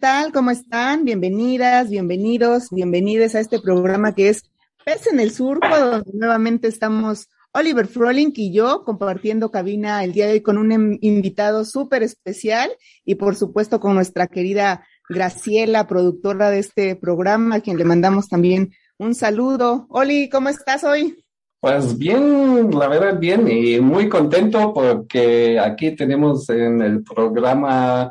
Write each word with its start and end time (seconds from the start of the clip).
Tal? 0.00 0.32
¿Cómo 0.32 0.50
están? 0.50 1.04
Bienvenidas, 1.04 1.90
bienvenidos, 1.90 2.68
bienvenidas 2.70 3.34
a 3.34 3.40
este 3.40 3.60
programa 3.60 4.14
que 4.14 4.30
es 4.30 4.50
Pez 4.82 5.06
en 5.06 5.20
el 5.20 5.30
Surco, 5.30 5.68
donde 5.68 6.10
nuevamente 6.14 6.68
estamos 6.68 7.28
Oliver 7.52 7.86
Froling 7.86 8.32
y 8.34 8.50
yo 8.50 8.82
compartiendo 8.84 9.50
cabina 9.50 10.02
el 10.02 10.12
día 10.12 10.26
de 10.26 10.32
hoy 10.32 10.40
con 10.40 10.56
un 10.56 10.72
em, 10.72 10.98
invitado 11.02 11.66
súper 11.66 12.02
especial 12.02 12.70
y 13.04 13.16
por 13.16 13.36
supuesto 13.36 13.78
con 13.78 13.94
nuestra 13.94 14.26
querida 14.26 14.86
Graciela, 15.06 15.86
productora 15.86 16.48
de 16.48 16.60
este 16.60 16.96
programa, 16.96 17.56
a 17.56 17.60
quien 17.60 17.76
le 17.76 17.84
mandamos 17.84 18.28
también 18.28 18.72
un 18.96 19.14
saludo. 19.14 19.86
Oli, 19.90 20.30
¿cómo 20.30 20.48
estás 20.48 20.82
hoy? 20.82 21.22
Pues 21.60 21.98
bien, 21.98 22.70
la 22.70 22.88
verdad 22.88 23.18
bien 23.18 23.46
y 23.50 23.78
muy 23.80 24.08
contento 24.08 24.72
porque 24.72 25.58
aquí 25.60 25.94
tenemos 25.94 26.48
en 26.48 26.80
el 26.80 27.02
programa 27.02 28.10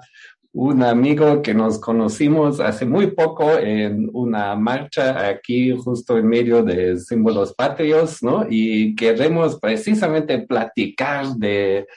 un 0.52 0.82
amigo 0.82 1.42
que 1.42 1.54
nos 1.54 1.80
conocimos 1.80 2.60
hace 2.60 2.86
muy 2.86 3.12
poco 3.12 3.58
en 3.58 4.10
una 4.14 4.56
marcha 4.56 5.28
aquí 5.28 5.76
justo 5.78 6.18
en 6.18 6.28
medio 6.28 6.64
de 6.64 6.98
símbolos 6.98 7.54
patrios, 7.54 8.24
¿no? 8.24 8.48
Y 8.50 8.96
queremos 8.96 9.60
precisamente 9.60 10.40
platicar 10.40 11.28
de 11.36 11.88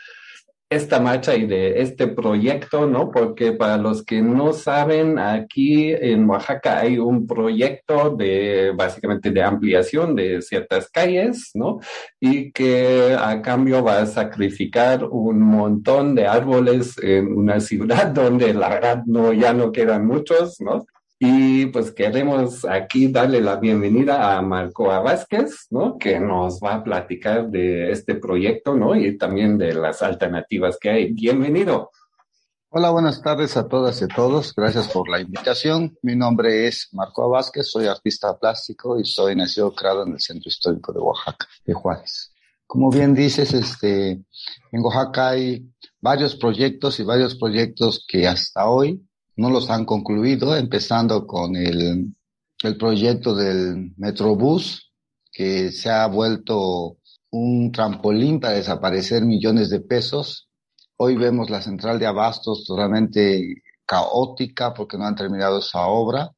esta 0.75 1.01
marcha 1.01 1.34
y 1.37 1.47
de 1.47 1.81
este 1.83 2.09
proyecto, 2.09 2.87
¿no? 2.87 3.11
Porque 3.11 3.53
para 3.53 3.77
los 3.77 4.05
que 4.05 4.23
no 4.23 4.53
saben, 4.53 5.19
aquí 5.19 5.92
en 5.92 6.28
Oaxaca 6.28 6.81
hay 6.81 6.98
un 6.98 7.27
proyecto 7.27 8.11
de 8.11 8.73
básicamente 8.75 9.31
de 9.31 9.43
ampliación 9.43 10.15
de 10.15 10.43
ciertas 10.43 10.89
calles, 10.91 11.50
¿no? 11.55 11.81
Y 12.20 12.53
que 12.53 13.17
a 13.19 13.41
cambio 13.43 13.83
va 13.84 14.00
a 14.00 14.06
sacrificar 14.06 15.05
un 15.05 15.41
montón 15.41 16.15
de 16.15 16.27
árboles 16.27 16.97
en 17.03 17.37
una 17.37 17.61
ciudad 17.61 18.06
donde 18.15 18.55
la 18.55 18.69
verdad 18.69 19.03
no, 19.06 19.33
ya 19.33 19.53
no 19.53 19.73
quedan 19.73 20.06
muchos, 20.06 20.61
¿no? 20.61 20.87
Y 21.25 21.66
pues 21.66 21.93
queremos 21.93 22.65
aquí 22.65 23.06
darle 23.06 23.41
la 23.41 23.55
bienvenida 23.55 24.37
a 24.37 24.43
Marco 24.43 24.88
Vázquez, 24.88 25.69
¿no? 25.71 25.97
Que 25.97 26.19
nos 26.19 26.59
va 26.59 26.75
a 26.75 26.83
platicar 26.83 27.49
de 27.49 27.93
este 27.93 28.16
proyecto, 28.16 28.75
¿no? 28.75 28.97
Y 28.97 29.16
también 29.16 29.56
de 29.56 29.72
las 29.72 30.03
alternativas 30.03 30.78
que 30.81 30.91
hay. 30.91 31.12
Bienvenido. 31.12 31.93
Hola, 32.71 32.91
buenas 32.91 33.22
tardes 33.22 33.56
a 33.56 33.69
todas 33.69 34.00
y 34.00 34.06
a 34.06 34.09
todos. 34.09 34.53
Gracias 34.53 34.88
por 34.88 35.09
la 35.09 35.21
invitación. 35.21 35.97
Mi 36.03 36.16
nombre 36.16 36.66
es 36.66 36.88
Marco 36.91 37.31
Vázquez, 37.31 37.71
soy 37.71 37.87
artista 37.87 38.37
plástico 38.37 38.99
y 38.99 39.05
soy 39.05 39.37
nacido 39.37 39.72
creado 39.72 40.05
en 40.05 40.15
el 40.15 40.21
Centro 40.21 40.49
Histórico 40.49 40.93
de 40.93 40.99
Oaxaca, 40.99 41.47
de 41.65 41.72
Juárez. 41.72 42.32
Como 42.66 42.91
bien 42.91 43.15
dices, 43.15 43.55
este, 43.55 44.11
en 44.11 44.82
Oaxaca 44.82 45.28
hay 45.28 45.71
varios 46.00 46.34
proyectos 46.34 46.99
y 46.99 47.05
varios 47.05 47.37
proyectos 47.37 48.05
que 48.09 48.27
hasta 48.27 48.69
hoy 48.69 49.00
no 49.37 49.50
los 49.50 49.70
han 49.70 49.84
concluido, 49.84 50.56
empezando 50.56 51.26
con 51.26 51.56
el, 51.56 52.15
el 52.62 52.76
proyecto 52.76 53.34
del 53.34 53.93
Metrobús, 53.97 54.93
que 55.32 55.72
se 55.72 55.91
ha 55.91 56.06
vuelto 56.06 56.98
un 57.31 57.72
trampolín 57.72 58.41
para 58.41 58.54
desaparecer 58.54 59.25
millones 59.25 59.70
de 59.70 59.81
pesos. 59.81 60.48
Hoy 60.97 61.16
vemos 61.16 61.50
la 61.50 61.62
central 61.62 61.98
de 61.98 62.06
abastos 62.06 62.65
totalmente 62.65 63.62
caótica 63.87 64.75
porque 64.75 64.98
no 64.98 65.06
han 65.06 65.16
terminado 65.16 65.59
esa 65.59 65.87
obra 65.87 66.31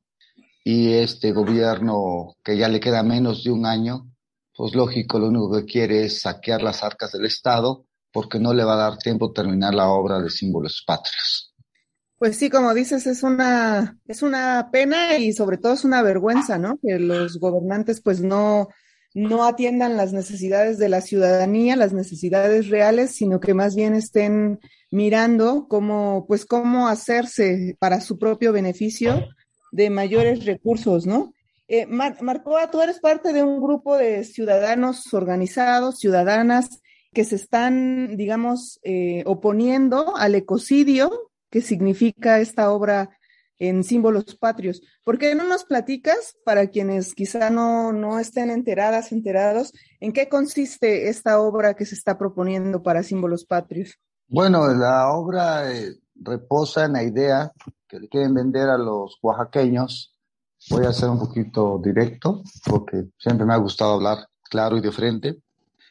y 0.65 0.93
este 0.93 1.33
gobierno 1.33 2.37
que 2.43 2.57
ya 2.57 2.69
le 2.69 2.81
queda 2.81 3.03
menos 3.03 3.45
de 3.45 3.51
un 3.51 3.67
año, 3.67 4.11
pues 4.57 4.75
lógico, 4.75 5.19
lo 5.19 5.29
único 5.29 5.53
que 5.53 5.65
quiere 5.65 6.05
es 6.05 6.23
saquear 6.23 6.63
las 6.63 6.83
arcas 6.83 7.13
del 7.13 7.27
Estado 7.27 7.85
porque 8.13 8.39
no 8.39 8.55
le 8.55 8.65
va 8.65 8.75
a 8.75 8.91
dar 8.91 8.99
tiempo 8.99 9.33
terminar 9.33 9.75
la 9.75 9.89
obra 9.89 10.21
de 10.21 10.31
símbolos 10.31 10.83
patrios. 10.87 11.54
Pues 12.19 12.37
sí, 12.37 12.49
como 12.49 12.73
dices, 12.75 13.07
es 13.07 13.23
una, 13.23 13.99
es 14.07 14.23
una 14.23 14.71
pena 14.71 15.19
y 15.19 15.33
sobre 15.33 15.59
todo 15.59 15.75
es 15.75 15.85
una 15.85 16.03
vergüenza, 16.03 16.59
¿no? 16.59 16.79
Que 16.81 16.99
los 16.99 17.39
gobernantes 17.39 18.01
pues 18.01 18.21
no, 18.21 18.69
no 19.15 19.45
atiendan 19.45 19.97
las 19.97 20.13
necesidades 20.13 20.79
de 20.79 20.89
la 20.89 21.01
ciudadanía, 21.01 21.77
las 21.77 21.93
necesidades 21.93 22.69
reales, 22.69 23.15
sino 23.15 23.41
que 23.41 23.55
más 23.55 23.75
bien 23.75 23.95
estén 23.95 24.61
mirando 24.91 25.67
cómo, 25.69 26.25
pues 26.29 26.47
cómo 26.47 26.89
hacerse 26.89 27.77
para 27.81 28.01
su 28.01 28.19
propio 28.19 28.53
beneficio 28.53 29.27
de 29.73 29.91
mayores 29.91 30.45
recursos, 30.45 31.07
¿no? 31.07 31.35
Eh, 31.67 31.87
Mar 31.87 32.23
Marcoa, 32.23 32.71
tú 32.71 32.81
eres 32.81 33.01
parte 33.01 33.33
de 33.33 33.43
un 33.43 33.61
grupo 33.61 33.97
de 33.97 34.23
ciudadanos 34.25 35.13
organizados, 35.13 35.99
ciudadanas, 35.99 36.81
que 37.13 37.25
se 37.25 37.37
están, 37.37 38.17
digamos, 38.17 38.81
eh, 38.83 39.23
oponiendo 39.27 40.17
al 40.17 40.35
ecocidio 40.35 41.31
qué 41.55 41.61
significa 41.61 42.41
esta 42.41 42.73
obra 42.73 43.17
en 43.61 43.85
símbolos 43.85 44.35
patrios. 44.35 44.83
¿Por 45.05 45.19
qué 45.19 45.37
no 45.37 45.45
nos 45.45 45.63
platicas, 45.65 46.35
para 46.45 46.67
quienes 46.67 47.15
quizá 47.15 47.49
no, 47.49 47.93
no 47.93 48.19
estén 48.19 48.51
enteradas, 48.51 49.13
enterados, 49.13 49.73
en 50.01 50.13
qué 50.13 50.29
consiste 50.29 51.09
esta 51.09 51.39
obra 51.39 51.75
que 51.75 51.87
se 51.87 51.95
está 51.95 52.19
proponiendo 52.19 52.83
para 52.83 53.05
símbolos 53.05 53.45
patrios? 53.45 54.01
Bueno, 54.27 54.67
la 54.75 55.13
obra 55.13 55.73
eh, 55.73 55.95
reposa 56.17 56.87
en 56.87 56.95
la 56.95 57.05
idea 57.05 57.53
que 57.87 58.01
le 58.01 58.09
quieren 58.09 58.35
vender 58.35 58.69
a 58.69 58.77
los 58.77 59.17
oaxaqueños. 59.23 60.13
Voy 60.71 60.87
a 60.87 60.93
ser 60.93 61.09
un 61.09 61.21
poquito 61.21 61.81
directo, 61.81 62.43
porque 62.69 63.11
siempre 63.17 63.47
me 63.47 63.55
ha 63.55 63.59
gustado 63.59 63.93
hablar 63.93 64.27
claro 64.43 64.77
y 64.77 64.81
de 64.81 64.91
frente. 64.91 65.39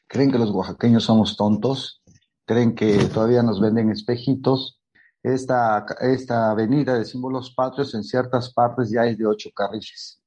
Creen 0.08 0.30
que 0.30 0.40
los 0.40 0.52
oaxaqueños 0.52 1.06
somos 1.06 1.38
tontos, 1.38 2.02
creen 2.44 2.76
que 2.76 3.06
todavía 3.06 3.44
nos 3.44 3.62
venden 3.62 3.92
espejitos 3.92 4.82
esta, 5.24 5.86
esta 6.02 6.52
avenida 6.52 6.96
de 6.96 7.06
símbolos 7.06 7.54
patrios 7.56 7.96
en 7.96 8.04
ciertas 8.04 8.54
partes 8.54 8.92
ya 8.92 9.06
es 9.06 9.18
de 9.18 9.26
ocho 9.26 9.50
carriles. 9.56 10.22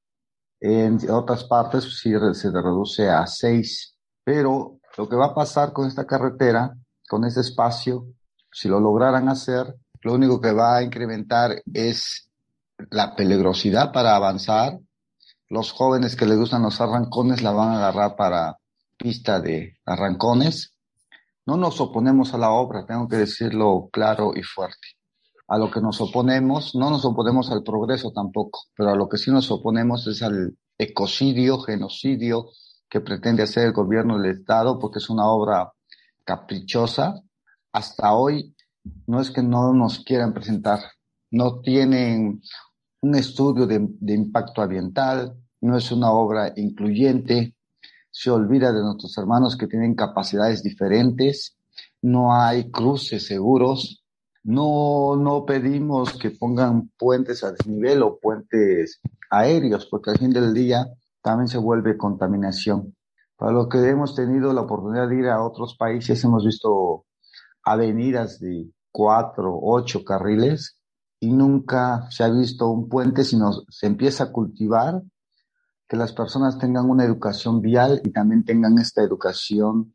En 0.58 0.98
otras 1.10 1.44
partes 1.44 1.84
sí 2.00 2.12
se 2.32 2.50
reduce 2.50 3.08
a 3.10 3.26
seis. 3.26 3.94
Pero 4.24 4.80
lo 4.96 5.08
que 5.08 5.16
va 5.16 5.26
a 5.26 5.34
pasar 5.34 5.72
con 5.72 5.86
esta 5.86 6.06
carretera, 6.06 6.74
con 7.08 7.24
este 7.24 7.40
espacio, 7.40 8.06
si 8.50 8.68
lo 8.68 8.80
lograran 8.80 9.28
hacer, 9.28 9.76
lo 10.00 10.14
único 10.14 10.40
que 10.40 10.52
va 10.52 10.78
a 10.78 10.82
incrementar 10.82 11.62
es 11.72 12.30
la 12.90 13.14
peligrosidad 13.14 13.92
para 13.92 14.16
avanzar. 14.16 14.78
Los 15.48 15.72
jóvenes 15.72 16.16
que 16.16 16.26
les 16.26 16.38
gustan 16.38 16.62
los 16.62 16.80
arrancones 16.80 17.42
la 17.42 17.52
van 17.52 17.70
a 17.70 17.76
agarrar 17.76 18.16
para 18.16 18.58
pista 18.96 19.40
de 19.40 19.76
arrancones 19.84 20.75
no 21.46 21.56
nos 21.56 21.80
oponemos 21.80 22.34
a 22.34 22.38
la 22.38 22.50
obra, 22.50 22.84
tengo 22.84 23.08
que 23.08 23.16
decirlo 23.16 23.88
claro 23.92 24.32
y 24.34 24.42
fuerte. 24.42 24.88
A 25.48 25.58
lo 25.58 25.70
que 25.70 25.80
nos 25.80 26.00
oponemos, 26.00 26.74
no 26.74 26.90
nos 26.90 27.04
oponemos 27.04 27.50
al 27.52 27.62
progreso 27.62 28.10
tampoco, 28.10 28.64
pero 28.76 28.90
a 28.90 28.96
lo 28.96 29.08
que 29.08 29.16
sí 29.16 29.30
nos 29.30 29.50
oponemos 29.52 30.06
es 30.08 30.22
al 30.22 30.56
ecocidio, 30.76 31.60
genocidio 31.60 32.48
que 32.88 33.00
pretende 33.00 33.44
hacer 33.44 33.66
el 33.66 33.72
gobierno 33.72 34.18
del 34.18 34.32
Estado, 34.32 34.78
porque 34.78 34.98
es 34.98 35.08
una 35.08 35.26
obra 35.26 35.72
caprichosa. 36.24 37.22
Hasta 37.72 38.12
hoy 38.14 38.56
no 39.06 39.20
es 39.20 39.30
que 39.30 39.42
no 39.42 39.72
nos 39.72 40.00
quieran 40.00 40.34
presentar, 40.34 40.80
no 41.30 41.60
tienen 41.60 42.42
un 43.00 43.14
estudio 43.14 43.66
de, 43.66 43.86
de 44.00 44.14
impacto 44.14 44.62
ambiental, 44.62 45.36
no 45.60 45.76
es 45.76 45.92
una 45.92 46.10
obra 46.10 46.52
incluyente, 46.56 47.55
se 48.18 48.30
olvida 48.30 48.72
de 48.72 48.80
nuestros 48.80 49.18
hermanos 49.18 49.58
que 49.58 49.66
tienen 49.66 49.94
capacidades 49.94 50.62
diferentes, 50.62 51.58
no 52.00 52.34
hay 52.34 52.70
cruces 52.70 53.26
seguros, 53.26 54.06
no, 54.42 55.16
no 55.16 55.44
pedimos 55.44 56.14
que 56.14 56.30
pongan 56.30 56.90
puentes 56.96 57.44
a 57.44 57.52
desnivel 57.52 58.02
o 58.02 58.18
puentes 58.18 59.02
aéreos, 59.28 59.84
porque 59.84 60.12
al 60.12 60.18
fin 60.18 60.30
del 60.30 60.54
día 60.54 60.86
también 61.20 61.48
se 61.48 61.58
vuelve 61.58 61.98
contaminación. 61.98 62.96
Para 63.36 63.52
lo 63.52 63.68
que 63.68 63.86
hemos 63.86 64.14
tenido 64.14 64.54
la 64.54 64.62
oportunidad 64.62 65.10
de 65.10 65.18
ir 65.18 65.26
a 65.26 65.44
otros 65.44 65.76
países, 65.76 66.24
hemos 66.24 66.46
visto 66.46 67.04
avenidas 67.64 68.40
de 68.40 68.70
cuatro, 68.90 69.58
ocho 69.60 70.04
carriles 70.04 70.80
y 71.20 71.34
nunca 71.34 72.10
se 72.10 72.24
ha 72.24 72.30
visto 72.30 72.70
un 72.70 72.88
puente, 72.88 73.24
sino 73.24 73.52
se 73.68 73.86
empieza 73.86 74.24
a 74.24 74.32
cultivar 74.32 75.02
que 75.88 75.96
las 75.96 76.12
personas 76.12 76.58
tengan 76.58 76.90
una 76.90 77.04
educación 77.04 77.60
vial 77.60 78.00
y 78.04 78.10
también 78.10 78.44
tengan 78.44 78.78
esta 78.78 79.02
educación 79.02 79.92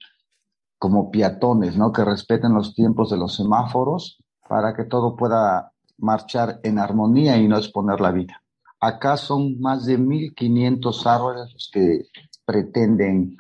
como 0.78 1.12
peatones, 1.12 1.78
¿no? 1.78 1.92
Que 1.92 2.04
respeten 2.04 2.54
los 2.54 2.74
tiempos 2.74 3.10
de 3.10 3.18
los 3.18 3.36
semáforos 3.36 4.20
para 4.48 4.74
que 4.74 4.86
todo 4.86 5.16
pueda 5.16 5.74
marchar 5.98 6.60
en 6.64 6.80
armonía 6.80 7.38
y 7.38 7.48
no 7.48 7.58
exponer 7.58 8.02
la 8.02 8.12
vida. 8.12 8.42
Acá 8.80 9.16
son 9.16 9.60
más 9.60 9.86
de 9.86 10.00
1.500 10.00 11.06
árboles 11.06 11.54
los 11.54 11.70
que 11.72 12.08
pretenden 12.46 13.38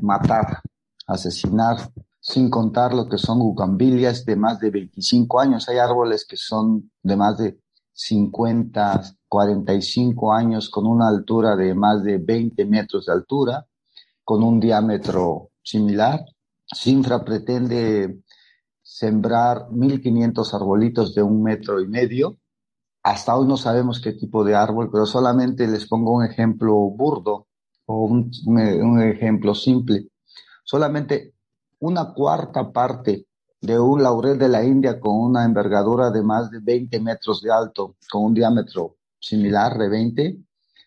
matar, 0.00 0.60
asesinar, 1.06 1.90
sin 2.20 2.48
contar 2.48 2.94
lo 2.94 3.08
que 3.08 3.18
son 3.18 3.38
bugambilias 3.40 4.24
de 4.24 4.36
más 4.36 4.60
de 4.60 4.70
25 4.70 5.40
años. 5.40 5.68
Hay 5.68 5.78
árboles 5.78 6.26
que 6.28 6.36
son 6.36 6.90
de 7.02 7.16
más 7.16 7.38
de 7.38 7.58
50, 7.98 9.02
45 9.26 10.32
años 10.32 10.70
con 10.70 10.86
una 10.86 11.08
altura 11.08 11.56
de 11.56 11.74
más 11.74 12.04
de 12.04 12.18
20 12.18 12.64
metros 12.66 13.06
de 13.06 13.12
altura, 13.12 13.66
con 14.22 14.42
un 14.42 14.60
diámetro 14.60 15.50
similar. 15.62 16.24
Sinfra 16.64 17.24
pretende 17.24 18.20
sembrar 18.82 19.68
1.500 19.70 20.54
arbolitos 20.54 21.14
de 21.14 21.22
un 21.22 21.42
metro 21.42 21.80
y 21.80 21.88
medio 21.88 22.38
hasta 23.02 23.36
hoy 23.36 23.46
no 23.46 23.56
sabemos 23.56 24.00
qué 24.00 24.12
tipo 24.12 24.44
de 24.44 24.54
árbol, 24.54 24.90
pero 24.90 25.06
solamente 25.06 25.66
les 25.66 25.86
pongo 25.86 26.12
un 26.12 26.24
ejemplo 26.24 26.74
burdo 26.74 27.46
o 27.86 28.04
un, 28.04 28.30
un, 28.46 29.00
ejemplo 29.00 29.54
simple. 29.54 30.08
Solamente 30.62 31.32
una 31.78 32.12
cuarta 32.12 32.70
parte 32.70 33.26
de 33.60 33.78
un 33.78 34.02
laurel 34.02 34.38
de 34.38 34.48
la 34.48 34.64
India 34.64 35.00
con 35.00 35.16
una 35.16 35.44
envergadura 35.44 36.10
de 36.10 36.22
más 36.22 36.50
de 36.50 36.60
20 36.60 37.00
metros 37.00 37.42
de 37.42 37.50
alto, 37.50 37.96
con 38.10 38.24
un 38.24 38.34
diámetro 38.34 38.96
similar 39.18 39.76
de 39.76 39.88
20, 39.88 40.38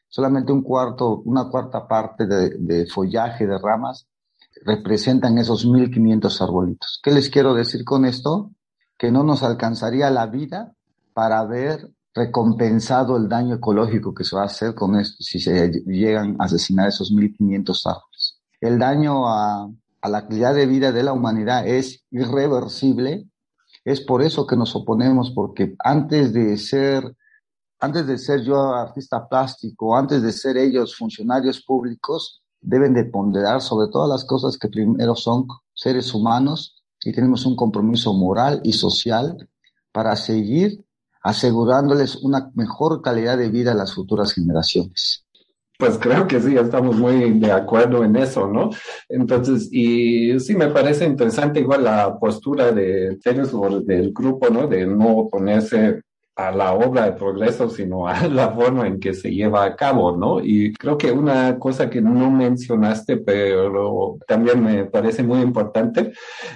solamente 0.08 0.52
un 0.52 0.62
cuarto, 0.62 1.22
una 1.26 1.50
cuarta 1.50 1.88
parte 1.88 2.26
de, 2.26 2.86
follaje 2.86 3.46
de 3.46 3.58
ramas 3.58 4.08
representan 4.64 5.38
esos 5.38 5.66
1500 5.66 6.42
arbolitos. 6.42 7.00
¿Qué 7.04 7.12
les 7.12 7.30
quiero 7.30 7.54
decir 7.54 7.84
con 7.84 8.06
esto? 8.06 8.52
Que 8.98 9.12
no 9.12 9.24
nos 9.24 9.44
alcanzaría 9.44 10.10
la 10.10 10.28
vida 10.28 10.74
para 11.14 11.44
ver 11.46 11.92
recompensado 12.14 13.16
el 13.18 13.30
daño 13.30 13.56
ecológico 13.56 14.14
que 14.14 14.26
se 14.26 14.36
va 14.36 14.44
a 14.44 14.46
hacer 14.46 14.76
con 14.76 15.00
esto 15.00 15.24
si 15.24 15.40
se 15.40 15.72
llegan 15.86 16.36
a 16.40 16.46
asesinar 16.46 16.90
esos 16.90 17.12
1.500 17.12 17.82
árboles. 17.86 18.42
El 18.60 18.78
daño 18.78 19.28
a, 19.28 19.70
a 20.02 20.10
la 20.10 20.28
calidad 20.28 20.56
de 20.56 20.66
vida 20.66 20.92
de 20.92 21.04
la 21.04 21.14
humanidad 21.14 21.68
es 21.68 22.04
irreversible. 22.12 23.28
Es 23.86 24.02
por 24.02 24.22
eso 24.22 24.46
que 24.46 24.56
nos 24.56 24.76
oponemos, 24.76 25.32
porque 25.32 25.76
antes 25.80 26.34
de 26.34 26.58
ser, 26.58 27.16
antes 27.80 28.06
de 28.08 28.18
ser 28.18 28.42
yo 28.44 28.74
artista 28.74 29.28
plástico, 29.28 29.96
antes 29.96 30.22
de 30.22 30.32
ser 30.32 30.58
ellos 30.58 30.96
funcionarios 30.96 31.64
públicos, 31.64 32.42
deben 32.60 32.94
de 32.94 33.06
ponderar 33.06 33.62
sobre 33.62 33.92
todas 33.92 34.10
las 34.10 34.24
cosas 34.24 34.58
que 34.58 34.70
primero 34.70 35.16
son 35.16 35.48
seres 35.74 36.14
humanos 36.14 36.84
y 37.04 37.12
tenemos 37.12 37.46
un 37.46 37.56
compromiso 37.56 38.14
moral 38.14 38.62
y 38.64 38.74
social 38.74 39.50
para 39.92 40.16
seguir 40.16 40.86
asegurándoles 41.24 42.18
una 42.18 42.52
mejor 42.56 43.02
calidad 43.02 43.38
de 43.38 43.50
vida 43.50 43.72
a 43.72 43.76
las 43.76 43.94
futuras 43.94 44.34
generaciones. 44.34 45.21
Pues 45.82 45.98
creo 45.98 46.28
que 46.28 46.40
sí, 46.40 46.56
estamos 46.56 46.96
muy 46.96 47.40
de 47.40 47.52
acuerdo 47.52 48.04
en 48.04 48.16
eso, 48.16 48.48
¿no? 48.48 48.70
Entonces, 49.10 49.68
y 49.72 50.40
sí 50.40 50.54
me 50.54 50.68
parece 50.68 51.06
interesante 51.06 51.60
igual 51.60 51.86
la 51.86 52.20
postura 52.20 52.72
de 52.72 53.18
del 53.84 54.14
grupo, 54.14 54.52
¿no? 54.52 54.68
De 54.68 54.86
no 54.86 55.18
oponerse 55.18 56.04
a 56.36 56.52
la 56.52 56.74
obra 56.74 57.06
de 57.06 57.12
progreso, 57.14 57.70
sino 57.70 58.08
a 58.08 58.28
la 58.28 58.52
forma 58.52 58.88
en 58.88 59.00
que 59.00 59.14
se 59.14 59.32
lleva 59.32 59.66
a 59.66 59.76
cabo, 59.76 60.16
¿no? 60.16 60.40
Y 60.44 60.74
creo 60.74 60.98
que 60.98 61.12
una 61.12 61.60
cosa 61.60 61.90
que 61.90 62.02
no 62.02 62.32
mencionaste, 62.32 63.18
pero 63.18 64.18
también 64.28 64.64
me 64.64 64.86
parece 64.86 65.24
muy 65.24 65.42
importante, 65.42 66.14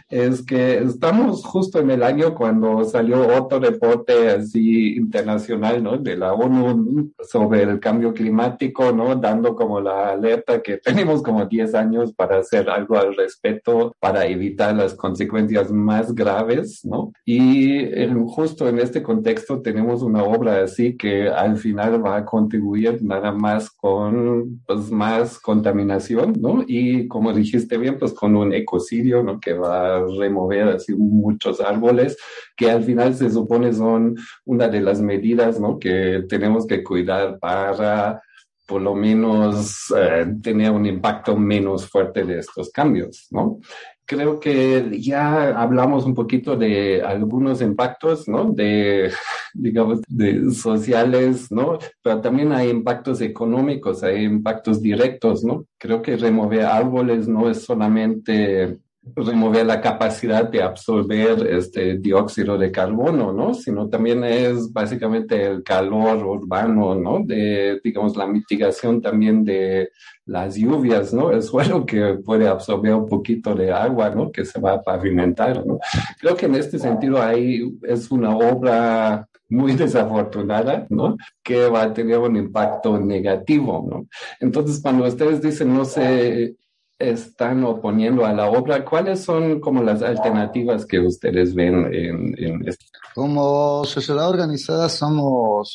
es 0.09 0.43
que 0.43 0.77
estamos 0.79 1.43
justo 1.45 1.79
en 1.79 1.91
el 1.91 2.03
año 2.03 2.35
cuando 2.35 2.83
salió 2.85 3.27
otro 3.35 3.59
reporte 3.59 4.29
así 4.29 4.95
internacional, 4.95 5.83
¿no? 5.83 5.97
De 5.97 6.15
la 6.15 6.33
ONU 6.33 7.11
sobre 7.21 7.63
el 7.63 7.79
cambio 7.79 8.13
climático, 8.13 8.91
¿no? 8.91 9.15
Dando 9.15 9.55
como 9.55 9.81
la 9.81 10.11
alerta 10.11 10.61
que 10.61 10.77
tenemos 10.83 11.21
como 11.21 11.45
10 11.45 11.75
años 11.75 12.13
para 12.13 12.39
hacer 12.39 12.69
algo 12.69 12.97
al 12.97 13.15
respecto, 13.15 13.95
para 13.99 14.25
evitar 14.25 14.75
las 14.75 14.95
consecuencias 14.95 15.71
más 15.71 16.13
graves, 16.13 16.83
¿no? 16.85 17.11
Y 17.25 17.85
justo 18.27 18.67
en 18.67 18.79
este 18.79 19.03
contexto 19.03 19.61
tenemos 19.75 20.03
una 20.03 20.23
obra 20.23 20.63
así 20.63 20.95
que 20.95 21.27
al 21.27 21.57
final 21.57 22.03
va 22.03 22.15
a 22.15 22.25
contribuir 22.25 23.03
nada 23.03 23.33
más 23.33 23.69
con 23.69 24.61
pues 24.65 24.89
más 24.89 25.37
contaminación, 25.37 26.33
¿no? 26.39 26.63
Y 26.65 27.09
como 27.09 27.33
dijiste 27.33 27.77
bien, 27.77 27.99
pues 27.99 28.13
con 28.13 28.37
un 28.37 28.53
ecocidio, 28.53 29.21
¿no? 29.21 29.37
Que 29.37 29.51
va 29.51 29.97
a 29.97 30.05
remover 30.17 30.69
así 30.69 30.93
muchos 30.95 31.59
árboles 31.59 32.15
que 32.55 32.71
al 32.71 32.85
final 32.85 33.15
se 33.15 33.29
supone 33.29 33.73
son 33.73 34.15
una 34.45 34.69
de 34.69 34.79
las 34.79 35.01
medidas, 35.01 35.59
¿no? 35.59 35.77
Que 35.77 36.23
tenemos 36.29 36.65
que 36.65 36.81
cuidar 36.81 37.37
para 37.37 38.21
por 38.65 38.81
lo 38.81 38.95
menos 38.95 39.93
eh, 39.95 40.25
tener 40.41 40.71
un 40.71 40.85
impacto 40.85 41.35
menos 41.35 41.85
fuerte 41.85 42.23
de 42.23 42.39
estos 42.39 42.71
cambios, 42.71 43.27
¿no? 43.29 43.59
Creo 44.05 44.39
que 44.39 44.99
ya 45.01 45.59
hablamos 45.59 46.05
un 46.05 46.13
poquito 46.13 46.55
de 46.55 47.01
algunos 47.01 47.61
impactos, 47.61 48.27
¿no? 48.27 48.45
De, 48.45 49.11
digamos, 49.53 50.01
de 50.07 50.51
sociales, 50.51 51.51
¿no? 51.51 51.79
Pero 52.01 52.21
también 52.21 52.51
hay 52.51 52.69
impactos 52.69 53.21
económicos, 53.21 54.03
hay 54.03 54.23
impactos 54.23 54.81
directos, 54.81 55.43
¿no? 55.43 55.65
Creo 55.77 56.01
que 56.01 56.17
remover 56.17 56.65
árboles 56.65 57.27
no 57.27 57.49
es 57.49 57.63
solamente 57.63 58.77
remover 59.15 59.65
la 59.65 59.81
capacidad 59.81 60.49
de 60.49 60.61
absorber 60.61 61.45
este 61.47 61.97
dióxido 61.97 62.57
de 62.57 62.71
carbono, 62.71 63.31
¿no? 63.31 63.53
Sino 63.53 63.87
también 63.87 64.23
es 64.23 64.71
básicamente 64.71 65.45
el 65.45 65.63
calor 65.63 66.25
urbano, 66.25 66.95
¿no? 66.95 67.19
De, 67.23 67.79
digamos, 67.83 68.15
la 68.17 68.27
mitigación 68.27 69.01
también 69.01 69.45
de 69.45 69.89
las 70.25 70.55
lluvias, 70.55 71.13
¿no? 71.13 71.31
El 71.31 71.43
suelo 71.43 71.85
que 71.85 72.15
puede 72.25 72.47
absorber 72.47 72.93
un 72.95 73.07
poquito 73.07 73.53
de 73.53 73.71
agua, 73.71 74.09
¿no? 74.09 74.31
Que 74.31 74.43
se 74.43 74.59
va 74.59 74.73
a 74.73 74.81
pavimentar, 74.81 75.65
¿no? 75.65 75.79
Creo 76.19 76.35
que 76.35 76.47
en 76.47 76.55
este 76.55 76.79
sentido 76.79 77.21
ahí 77.21 77.77
es 77.83 78.09
una 78.09 78.35
obra 78.35 79.27
muy 79.49 79.73
desafortunada, 79.73 80.87
¿no? 80.89 81.15
Que 81.43 81.67
va 81.67 81.83
a 81.83 81.93
tener 81.93 82.17
un 82.17 82.35
impacto 82.35 82.99
negativo, 82.99 83.85
¿no? 83.87 84.07
Entonces, 84.39 84.81
cuando 84.81 85.05
ustedes 85.05 85.41
dicen 85.41 85.73
no 85.73 85.85
se 85.85 86.55
están 86.97 87.63
oponiendo 87.63 88.25
a 88.25 88.33
la 88.33 88.49
obra, 88.49 88.85
¿cuáles 88.85 89.23
son 89.23 89.59
como 89.59 89.83
las 89.83 90.01
alternativas 90.01 90.85
que 90.85 90.99
ustedes 90.99 91.53
ven 91.53 91.93
en, 91.93 92.67
esto? 92.67 92.85
Como 93.13 93.83
sociedad 93.85 94.29
organizada 94.29 94.87
somos, 94.89 95.73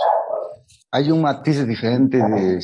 hay 0.90 1.10
un 1.10 1.22
matiz 1.22 1.66
diferente 1.66 2.18
de 2.18 2.60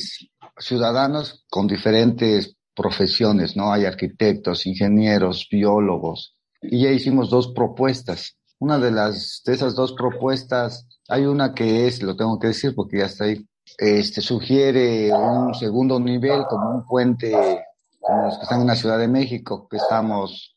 ciudadanos 0.59 1.45
con 1.51 1.67
diferentes 1.67 2.57
profesiones, 2.75 3.57
¿no? 3.57 3.73
Hay 3.73 3.85
arquitectos, 3.85 4.67
ingenieros, 4.67 5.49
biólogos. 5.51 6.37
Y 6.63 6.83
ya 6.83 6.91
hicimos 6.91 7.31
dos 7.31 7.53
propuestas. 7.53 8.37
Una 8.59 8.79
de 8.79 8.91
las, 8.91 9.43
de 9.45 9.55
esas 9.55 9.75
dos 9.75 9.93
propuestas, 9.93 10.87
hay 11.09 11.27
una 11.27 11.55
que 11.55 11.87
es, 11.87 12.03
lo 12.03 12.17
tengo 12.17 12.39
que 12.39 12.49
decir 12.49 12.75
porque 12.75 12.99
ya 12.99 13.07
está 13.07 13.25
ahí, 13.25 13.47
este, 13.79 14.21
sugiere 14.21 15.13
un 15.13 15.55
segundo 15.55 16.01
nivel 16.01 16.45
como 16.49 16.71
un 16.71 16.87
puente, 16.87 17.66
como 18.07 18.23
los 18.23 18.37
que 18.37 18.45
están 18.45 18.61
en 18.61 18.69
la 18.69 18.77
Ciudad 18.77 18.99
de 18.99 19.09
México, 19.09 19.67
que 19.69 19.79
estamos, 19.79 20.57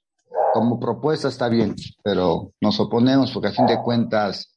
como 0.53 0.79
propuesta 0.79 1.27
está 1.27 1.50
bien, 1.50 1.75
pero 2.03 2.51
nos 2.62 2.79
oponemos 2.79 3.32
porque 3.32 3.48
a 3.48 3.51
fin 3.51 3.65
de 3.65 3.82
cuentas 3.82 4.56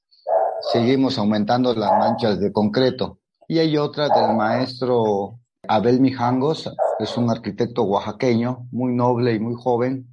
seguimos 0.72 1.18
aumentando 1.18 1.74
las 1.74 1.90
manchas 1.92 2.38
de 2.38 2.52
concreto. 2.52 3.18
Y 3.48 3.58
hay 3.58 3.76
otra 3.78 4.08
del 4.08 4.36
maestro 4.36 5.38
Abel 5.66 6.00
Mijangos, 6.00 6.70
es 6.98 7.16
un 7.16 7.30
arquitecto 7.30 7.82
oaxaqueño, 7.84 8.66
muy 8.70 8.92
noble 8.94 9.32
y 9.34 9.40
muy 9.40 9.54
joven, 9.54 10.06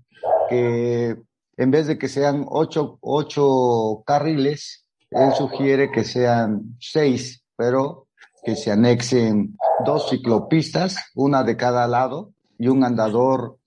que 0.49 1.17
en 1.57 1.71
vez 1.71 1.87
de 1.87 1.97
que 1.97 2.07
sean 2.07 2.45
ocho, 2.47 2.97
ocho 3.01 4.03
carriles, 4.05 4.85
él 5.11 5.33
sugiere 5.33 5.91
que 5.91 6.05
sean 6.05 6.77
seis, 6.79 7.43
pero 7.57 8.07
que 8.43 8.55
se 8.55 8.71
anexen 8.71 9.57
dos 9.85 10.09
ciclopistas, 10.09 10.97
una 11.13 11.43
de 11.43 11.57
cada 11.57 11.85
lado, 11.87 12.31
y 12.59 12.67
un 12.67 12.83
andador 12.83 13.57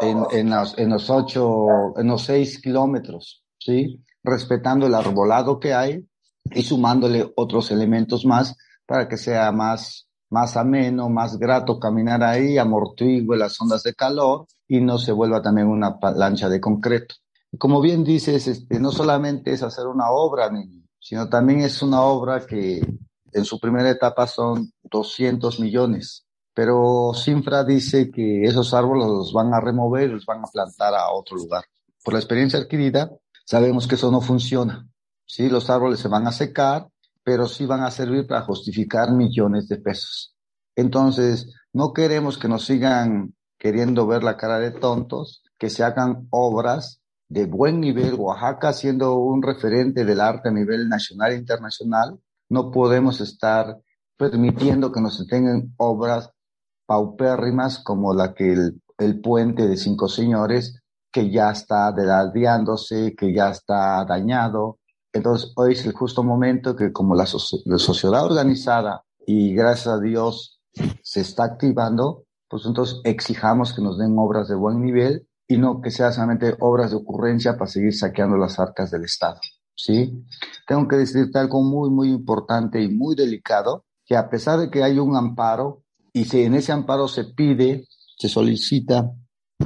en, 0.00 0.24
en, 0.30 0.50
los, 0.50 0.78
en 0.78 0.90
los 0.90 1.10
ocho, 1.10 1.98
en 1.98 2.06
los 2.06 2.22
seis 2.22 2.62
kilómetros, 2.62 3.44
¿sí? 3.58 4.02
Respetando 4.22 4.86
el 4.86 4.94
arbolado 4.94 5.58
que 5.58 5.74
hay 5.74 6.06
y 6.44 6.62
sumándole 6.62 7.30
otros 7.36 7.70
elementos 7.70 8.24
más 8.24 8.56
para 8.86 9.08
que 9.08 9.16
sea 9.16 9.50
más, 9.52 10.08
más 10.30 10.56
ameno, 10.56 11.08
más 11.08 11.38
grato 11.38 11.78
caminar 11.78 12.22
ahí, 12.22 12.58
amortigue 12.58 13.36
las 13.36 13.60
ondas 13.60 13.82
de 13.82 13.94
calor 13.94 14.46
y 14.66 14.80
no 14.80 14.98
se 14.98 15.12
vuelva 15.12 15.42
también 15.42 15.66
una 15.66 15.98
plancha 15.98 16.48
de 16.48 16.60
concreto. 16.60 17.16
como 17.58 17.80
bien 17.80 18.04
dices, 18.04 18.46
este, 18.46 18.78
no 18.78 18.92
solamente 18.92 19.52
es 19.52 19.62
hacer 19.62 19.86
una 19.86 20.10
obra, 20.10 20.50
sino 21.00 21.28
también 21.28 21.60
es 21.60 21.82
una 21.82 22.02
obra 22.02 22.46
que 22.46 22.80
en 23.32 23.44
su 23.44 23.58
primera 23.58 23.90
etapa 23.90 24.26
son 24.26 24.72
200 24.84 25.58
millones. 25.60 26.27
Pero 26.58 27.12
Sinfra 27.14 27.62
dice 27.62 28.10
que 28.10 28.42
esos 28.42 28.74
árboles 28.74 29.06
los 29.06 29.32
van 29.32 29.54
a 29.54 29.60
remover 29.60 30.10
y 30.10 30.12
los 30.14 30.26
van 30.26 30.40
a 30.40 30.48
plantar 30.52 30.92
a 30.92 31.12
otro 31.12 31.36
lugar. 31.36 31.62
Por 32.02 32.14
la 32.14 32.18
experiencia 32.18 32.58
adquirida, 32.58 33.12
sabemos 33.44 33.86
que 33.86 33.94
eso 33.94 34.10
no 34.10 34.20
funciona. 34.20 34.84
Sí, 35.24 35.48
los 35.48 35.70
árboles 35.70 36.00
se 36.00 36.08
van 36.08 36.26
a 36.26 36.32
secar, 36.32 36.88
pero 37.22 37.46
sí 37.46 37.64
van 37.64 37.84
a 37.84 37.92
servir 37.92 38.26
para 38.26 38.40
justificar 38.40 39.12
millones 39.12 39.68
de 39.68 39.76
pesos. 39.76 40.34
Entonces, 40.74 41.54
no 41.72 41.92
queremos 41.92 42.38
que 42.38 42.48
nos 42.48 42.64
sigan 42.64 43.36
queriendo 43.56 44.08
ver 44.08 44.24
la 44.24 44.36
cara 44.36 44.58
de 44.58 44.72
tontos, 44.72 45.44
que 45.58 45.70
se 45.70 45.84
hagan 45.84 46.26
obras 46.30 47.00
de 47.28 47.46
buen 47.46 47.78
nivel. 47.78 48.14
Oaxaca 48.14 48.72
siendo 48.72 49.14
un 49.14 49.44
referente 49.44 50.04
del 50.04 50.20
arte 50.20 50.48
a 50.48 50.52
nivel 50.52 50.88
nacional 50.88 51.30
e 51.30 51.36
internacional, 51.36 52.18
no 52.48 52.72
podemos 52.72 53.20
estar 53.20 53.78
permitiendo 54.16 54.90
que 54.90 55.00
nos 55.00 55.24
tengan 55.28 55.72
obras 55.76 56.32
paupérrimas 56.88 57.80
como 57.80 58.14
la 58.14 58.32
que 58.32 58.56
el, 58.98 59.20
puente 59.20 59.68
de 59.68 59.76
Cinco 59.76 60.08
Señores, 60.08 60.80
que 61.12 61.30
ya 61.30 61.50
está 61.50 61.92
dedadeándose, 61.92 63.14
que 63.14 63.34
ya 63.34 63.50
está 63.50 64.06
dañado. 64.06 64.78
Entonces, 65.12 65.52
hoy 65.56 65.74
es 65.74 65.84
el 65.84 65.92
justo 65.92 66.22
momento 66.22 66.74
que 66.74 66.90
como 66.90 67.14
la, 67.14 67.26
la 67.66 67.78
sociedad 67.78 68.24
organizada 68.24 69.04
y 69.26 69.54
gracias 69.54 69.88
a 69.88 70.00
Dios 70.00 70.62
se 71.02 71.20
está 71.20 71.44
activando, 71.44 72.24
pues 72.48 72.64
entonces 72.64 73.00
exijamos 73.04 73.74
que 73.74 73.82
nos 73.82 73.98
den 73.98 74.16
obras 74.18 74.48
de 74.48 74.54
buen 74.54 74.80
nivel 74.80 75.28
y 75.46 75.58
no 75.58 75.82
que 75.82 75.90
sean 75.90 76.14
solamente 76.14 76.56
obras 76.58 76.90
de 76.90 76.96
ocurrencia 76.96 77.58
para 77.58 77.70
seguir 77.70 77.94
saqueando 77.94 78.38
las 78.38 78.58
arcas 78.58 78.90
del 78.90 79.04
Estado. 79.04 79.40
¿sí? 79.74 80.24
Tengo 80.66 80.88
que 80.88 80.96
decirte 80.96 81.38
algo 81.38 81.62
muy, 81.62 81.90
muy 81.90 82.08
importante 82.08 82.80
y 82.80 82.88
muy 82.88 83.14
delicado, 83.14 83.84
que 84.06 84.16
a 84.16 84.30
pesar 84.30 84.58
de 84.58 84.70
que 84.70 84.82
hay 84.82 84.98
un 84.98 85.16
amparo 85.16 85.82
y 86.12 86.24
si 86.24 86.42
en 86.42 86.54
ese 86.54 86.72
amparo 86.72 87.08
se 87.08 87.24
pide, 87.24 87.86
se 88.18 88.28
solicita 88.28 89.10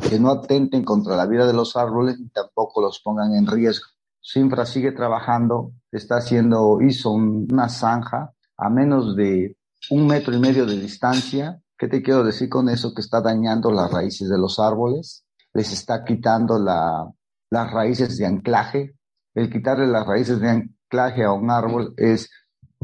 que 0.09 0.19
no 0.19 0.31
atenten 0.31 0.85
contra 0.85 1.17
la 1.17 1.27
vida 1.27 1.47
de 1.47 1.53
los 1.53 1.77
árboles 1.77 2.19
y 2.19 2.29
tampoco 2.31 2.81
los 2.81 3.01
pongan 3.01 3.35
en 3.35 3.47
riesgo. 3.47 3.87
Sinfra 4.21 4.67
sigue 4.67 4.93
trabajando, 4.93 5.73
está 5.91 6.17
haciendo, 6.17 6.81
hizo 6.81 7.11
una 7.11 7.69
zanja 7.69 8.33
a 8.57 8.71
menos 8.71 9.17
de 9.17 9.57
un 9.91 10.07
metro 10.07 10.35
y 10.35 10.39
medio 10.39 10.65
de 10.65 10.79
distancia. 10.79 11.61
¿Qué 11.77 11.89
te 11.89 12.03
quiero 12.03 12.23
decir 12.23 12.49
con 12.49 12.69
eso? 12.69 12.95
Que 12.95 13.01
está 13.01 13.21
dañando 13.21 13.73
las 13.73 13.91
raíces 13.91 14.29
de 14.29 14.39
los 14.39 14.61
árboles, 14.61 15.25
les 15.53 15.73
está 15.73 16.05
quitando 16.05 16.59
la, 16.59 17.11
las 17.51 17.71
raíces 17.71 18.17
de 18.17 18.27
anclaje, 18.27 18.95
el 19.35 19.51
quitarle 19.51 19.87
las 19.87 20.07
raíces 20.07 20.41
de 20.41 20.49
anclaje 20.49 21.25
a 21.25 21.33
un 21.33 21.51
árbol 21.51 21.95
es 21.97 22.31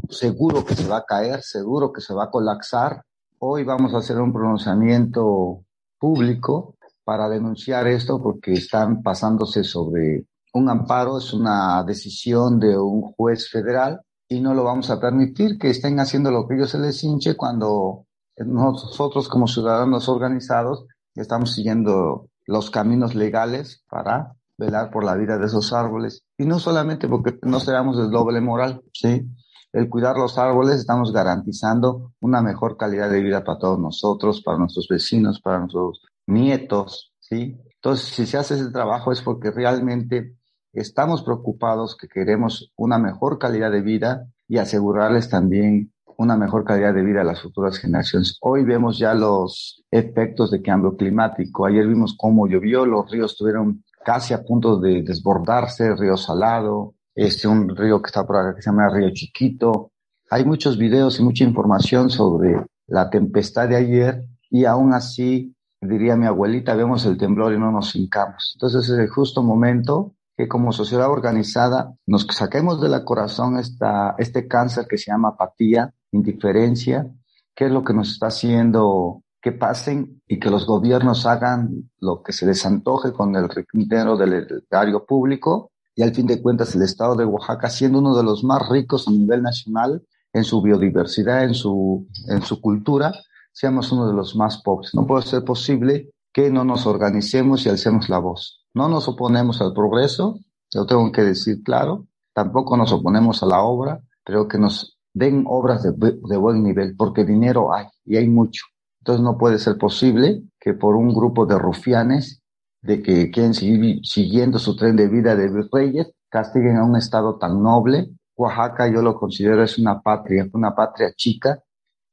seguro 0.09 0.65
que 0.65 0.75
se 0.75 0.87
va 0.87 0.97
a 0.97 1.05
caer, 1.05 1.41
seguro 1.41 1.91
que 1.93 2.01
se 2.01 2.13
va 2.13 2.25
a 2.25 2.29
colapsar. 2.29 3.03
Hoy 3.41 3.63
vamos 3.63 3.93
a 3.93 3.99
hacer 3.99 4.19
un 4.19 4.33
pronunciamiento 4.33 5.63
público 5.97 6.75
para 7.05 7.29
denunciar 7.29 7.87
esto 7.87 8.21
porque 8.21 8.51
están 8.51 9.01
pasándose 9.01 9.63
sobre 9.63 10.25
un 10.51 10.67
amparo, 10.69 11.19
es 11.19 11.33
una 11.33 11.81
decisión 11.85 12.59
de 12.59 12.77
un 12.77 13.01
juez 13.01 13.49
federal 13.49 14.01
y 14.27 14.41
no 14.41 14.53
lo 14.53 14.65
vamos 14.65 14.89
a 14.89 14.99
permitir 14.99 15.57
que 15.57 15.69
estén 15.69 16.01
haciendo 16.01 16.31
lo 16.31 16.49
que 16.49 16.55
ellos 16.55 16.71
se 16.71 16.79
les 16.79 17.01
hinche 17.01 17.37
cuando 17.37 18.07
nosotros 18.35 19.29
como 19.29 19.47
ciudadanos 19.47 20.09
organizados 20.09 20.85
estamos 21.15 21.53
siguiendo 21.53 22.27
los 22.45 22.69
caminos 22.69 23.15
legales 23.15 23.85
para 23.89 24.35
velar 24.57 24.91
por 24.91 25.05
la 25.05 25.15
vida 25.15 25.37
de 25.37 25.45
esos 25.45 25.71
árboles. 25.71 26.23
Y 26.37 26.43
no 26.43 26.59
solamente 26.59 27.07
porque 27.07 27.39
no 27.43 27.61
seamos 27.61 27.97
el 27.99 28.11
doble 28.11 28.41
moral, 28.41 28.81
¿sí? 28.91 29.25
El 29.71 29.87
cuidar 29.87 30.17
los 30.17 30.37
árboles 30.37 30.77
estamos 30.77 31.13
garantizando 31.13 32.13
una 32.19 32.41
mejor 32.41 32.75
calidad 32.75 33.09
de 33.09 33.21
vida 33.21 33.43
para 33.43 33.59
todos 33.59 33.79
nosotros, 33.79 34.41
para 34.41 34.57
nuestros 34.57 34.87
vecinos, 34.87 35.39
para 35.41 35.59
nuestros 35.59 36.01
nietos, 36.25 37.13
¿sí? 37.19 37.55
Entonces, 37.75 38.07
si 38.07 38.25
se 38.25 38.37
hace 38.37 38.55
ese 38.55 38.71
trabajo 38.71 39.11
es 39.11 39.21
porque 39.21 39.51
realmente 39.51 40.35
estamos 40.73 41.21
preocupados 41.21 41.95
que 41.95 42.07
queremos 42.07 42.73
una 42.75 42.97
mejor 42.97 43.37
calidad 43.37 43.71
de 43.71 43.81
vida 43.81 44.27
y 44.47 44.57
asegurarles 44.57 45.29
también 45.29 45.93
una 46.17 46.35
mejor 46.35 46.65
calidad 46.65 46.93
de 46.93 47.03
vida 47.03 47.21
a 47.21 47.23
las 47.23 47.41
futuras 47.41 47.77
generaciones. 47.77 48.37
Hoy 48.41 48.65
vemos 48.65 48.97
ya 48.97 49.13
los 49.13 49.85
efectos 49.89 50.51
de 50.51 50.61
cambio 50.61 50.97
climático. 50.97 51.65
Ayer 51.65 51.87
vimos 51.87 52.15
cómo 52.17 52.47
llovió, 52.47 52.85
los 52.85 53.09
ríos 53.09 53.37
tuvieron 53.37 53.85
casi 54.03 54.33
a 54.33 54.43
punto 54.43 54.79
de 54.79 55.03
desbordarse, 55.03 55.95
río 55.95 56.17
Salado, 56.17 56.95
este, 57.19 57.49
un 57.49 57.75
río 57.75 58.01
que 58.01 58.07
está 58.07 58.25
por 58.25 58.37
acá 58.37 58.55
que 58.55 58.61
se 58.61 58.69
llama 58.69 58.89
Río 58.89 59.09
Chiquito. 59.11 59.91
Hay 60.29 60.45
muchos 60.45 60.77
videos 60.77 61.19
y 61.19 61.23
mucha 61.23 61.43
información 61.43 62.09
sobre 62.09 62.65
la 62.87 63.09
tempestad 63.09 63.67
de 63.67 63.75
ayer 63.75 64.23
y 64.49 64.63
aún 64.63 64.93
así, 64.93 65.53
diría 65.81 66.15
mi 66.15 66.27
abuelita, 66.27 66.75
vemos 66.75 67.05
el 67.05 67.17
temblor 67.17 67.53
y 67.53 67.59
no 67.59 67.71
nos 67.71 67.93
hincamos. 67.95 68.51
Entonces 68.55 68.89
es 68.89 68.97
el 68.97 69.09
justo 69.09 69.43
momento 69.43 70.13
que 70.37 70.47
como 70.47 70.71
sociedad 70.71 71.11
organizada 71.11 71.93
nos 72.07 72.25
saquemos 72.31 72.79
de 72.79 72.87
la 72.87 73.03
corazón 73.03 73.57
esta, 73.57 74.15
este 74.17 74.47
cáncer 74.47 74.87
que 74.87 74.97
se 74.97 75.11
llama 75.11 75.29
apatía, 75.29 75.93
indiferencia, 76.13 77.05
que 77.53 77.65
es 77.65 77.71
lo 77.71 77.83
que 77.83 77.93
nos 77.93 78.11
está 78.11 78.27
haciendo 78.27 79.23
que 79.41 79.51
pasen 79.51 80.21
y 80.25 80.39
que 80.39 80.49
los 80.49 80.65
gobiernos 80.65 81.25
hagan 81.25 81.89
lo 81.99 82.23
que 82.23 82.31
se 82.31 82.45
les 82.45 82.65
antoje 82.65 83.11
con 83.11 83.35
el 83.35 83.49
dinero 83.73 84.15
del 84.15 84.63
erario 84.69 85.05
público 85.05 85.71
y 85.99 86.01
al 86.01 86.15
fin 86.15 86.27
de 86.27 86.41
cuentas 86.41 86.73
el 86.75 86.81
estado 86.83 87.13
de 87.13 87.25
Oaxaca 87.25 87.69
siendo 87.69 87.99
uno 87.99 88.15
de 88.15 88.23
los 88.23 88.41
más 88.41 88.69
ricos 88.69 89.05
a 89.09 89.11
nivel 89.11 89.41
nacional 89.41 90.01
en 90.31 90.45
su 90.45 90.61
biodiversidad, 90.61 91.43
en 91.43 91.53
su, 91.53 92.07
en 92.29 92.41
su 92.41 92.61
cultura, 92.61 93.13
seamos 93.51 93.91
uno 93.91 94.07
de 94.07 94.13
los 94.13 94.33
más 94.33 94.61
pobres. 94.61 94.95
No 94.95 95.05
puede 95.05 95.23
ser 95.23 95.43
posible 95.43 96.13
que 96.31 96.49
no 96.51 96.63
nos 96.63 96.85
organicemos 96.85 97.65
y 97.65 97.69
alcemos 97.69 98.07
la 98.07 98.19
voz. 98.19 98.65
No 98.73 98.87
nos 98.87 99.09
oponemos 99.09 99.59
al 99.59 99.73
progreso, 99.73 100.39
lo 100.73 100.85
tengo 100.85 101.11
que 101.11 101.23
decir 101.23 101.63
claro, 101.63 102.07
tampoco 102.31 102.77
nos 102.77 102.93
oponemos 102.93 103.43
a 103.43 103.47
la 103.47 103.61
obra, 103.61 104.01
pero 104.23 104.47
que 104.47 104.57
nos 104.57 104.97
den 105.13 105.43
obras 105.47 105.83
de, 105.83 105.91
de 105.91 106.37
buen 106.37 106.63
nivel, 106.63 106.95
porque 106.95 107.25
dinero 107.25 107.73
hay 107.73 107.87
y 108.05 108.15
hay 108.15 108.29
mucho. 108.29 108.63
Entonces 109.01 109.21
no 109.21 109.37
puede 109.37 109.59
ser 109.59 109.77
posible 109.77 110.43
que 110.61 110.73
por 110.73 110.95
un 110.95 111.13
grupo 111.13 111.45
de 111.45 111.59
rufianes 111.59 112.41
de 112.81 113.01
que 113.01 113.31
quieren 113.31 113.53
seguir 113.53 113.99
siguiendo 114.03 114.59
su 114.59 114.75
tren 114.75 114.95
de 114.95 115.07
vida 115.07 115.35
de 115.35 115.49
virreyes, 115.49 116.11
castiguen 116.29 116.77
a 116.77 116.85
un 116.85 116.95
estado 116.95 117.37
tan 117.37 117.61
noble. 117.61 118.09
Oaxaca 118.35 118.87
yo 118.87 119.01
lo 119.01 119.15
considero 119.15 119.63
es 119.63 119.77
una 119.77 120.01
patria, 120.01 120.47
una 120.53 120.73
patria 120.73 121.13
chica, 121.15 121.61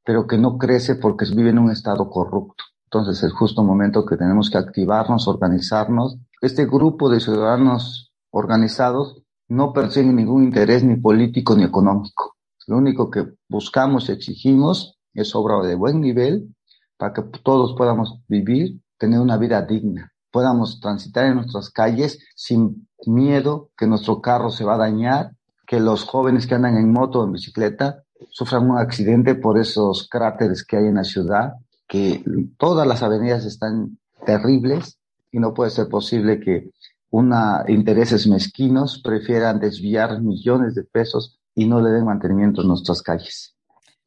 pero 0.03 0.27
que 0.27 0.37
no 0.37 0.57
crece 0.57 0.95
porque 0.95 1.25
vive 1.33 1.49
en 1.51 1.59
un 1.59 1.71
estado 1.71 2.09
corrupto. 2.09 2.63
Entonces 2.85 3.23
es 3.23 3.33
justo 3.33 3.63
momento 3.63 4.05
que 4.05 4.17
tenemos 4.17 4.49
que 4.49 4.57
activarnos, 4.57 5.27
organizarnos. 5.27 6.17
Este 6.41 6.65
grupo 6.65 7.09
de 7.09 7.19
ciudadanos 7.19 8.13
organizados 8.31 9.23
no 9.49 9.73
persiguen 9.73 10.15
ningún 10.15 10.43
interés 10.43 10.83
ni 10.83 10.95
político 10.95 11.55
ni 11.55 11.63
económico. 11.63 12.35
Lo 12.67 12.77
único 12.77 13.09
que 13.09 13.25
buscamos 13.47 14.09
y 14.09 14.11
exigimos 14.13 14.97
es 15.13 15.33
obra 15.35 15.65
de 15.65 15.75
buen 15.75 16.01
nivel 16.01 16.53
para 16.97 17.13
que 17.13 17.21
todos 17.43 17.73
podamos 17.77 18.19
vivir, 18.27 18.81
tener 18.97 19.19
una 19.19 19.37
vida 19.37 19.61
digna, 19.61 20.11
podamos 20.31 20.79
transitar 20.79 21.25
en 21.25 21.35
nuestras 21.35 21.69
calles 21.69 22.19
sin 22.35 22.87
miedo 23.05 23.69
que 23.77 23.87
nuestro 23.87 24.21
carro 24.21 24.49
se 24.49 24.63
va 24.63 24.75
a 24.75 24.79
dañar, 24.79 25.31
que 25.65 25.79
los 25.79 26.03
jóvenes 26.03 26.47
que 26.47 26.55
andan 26.55 26.77
en 26.77 26.91
moto 26.91 27.19
o 27.19 27.25
en 27.25 27.33
bicicleta 27.33 28.03
sufran 28.29 28.69
un 28.69 28.77
accidente 28.77 29.35
por 29.35 29.59
esos 29.59 30.07
cráteres 30.09 30.63
que 30.63 30.77
hay 30.77 30.85
en 30.85 30.95
la 30.95 31.03
ciudad, 31.03 31.53
que 31.87 32.23
todas 32.57 32.87
las 32.87 33.03
avenidas 33.03 33.45
están 33.45 33.97
terribles 34.25 34.97
y 35.31 35.39
no 35.39 35.53
puede 35.53 35.71
ser 35.71 35.87
posible 35.87 36.39
que 36.39 36.71
una 37.09 37.63
intereses 37.67 38.27
mezquinos 38.27 39.01
prefieran 39.03 39.59
desviar 39.59 40.21
millones 40.21 40.75
de 40.75 40.83
pesos 40.83 41.39
y 41.55 41.65
no 41.65 41.81
le 41.81 41.91
den 41.91 42.05
mantenimiento 42.05 42.61
a 42.61 42.65
nuestras 42.65 43.01
calles. 43.01 43.55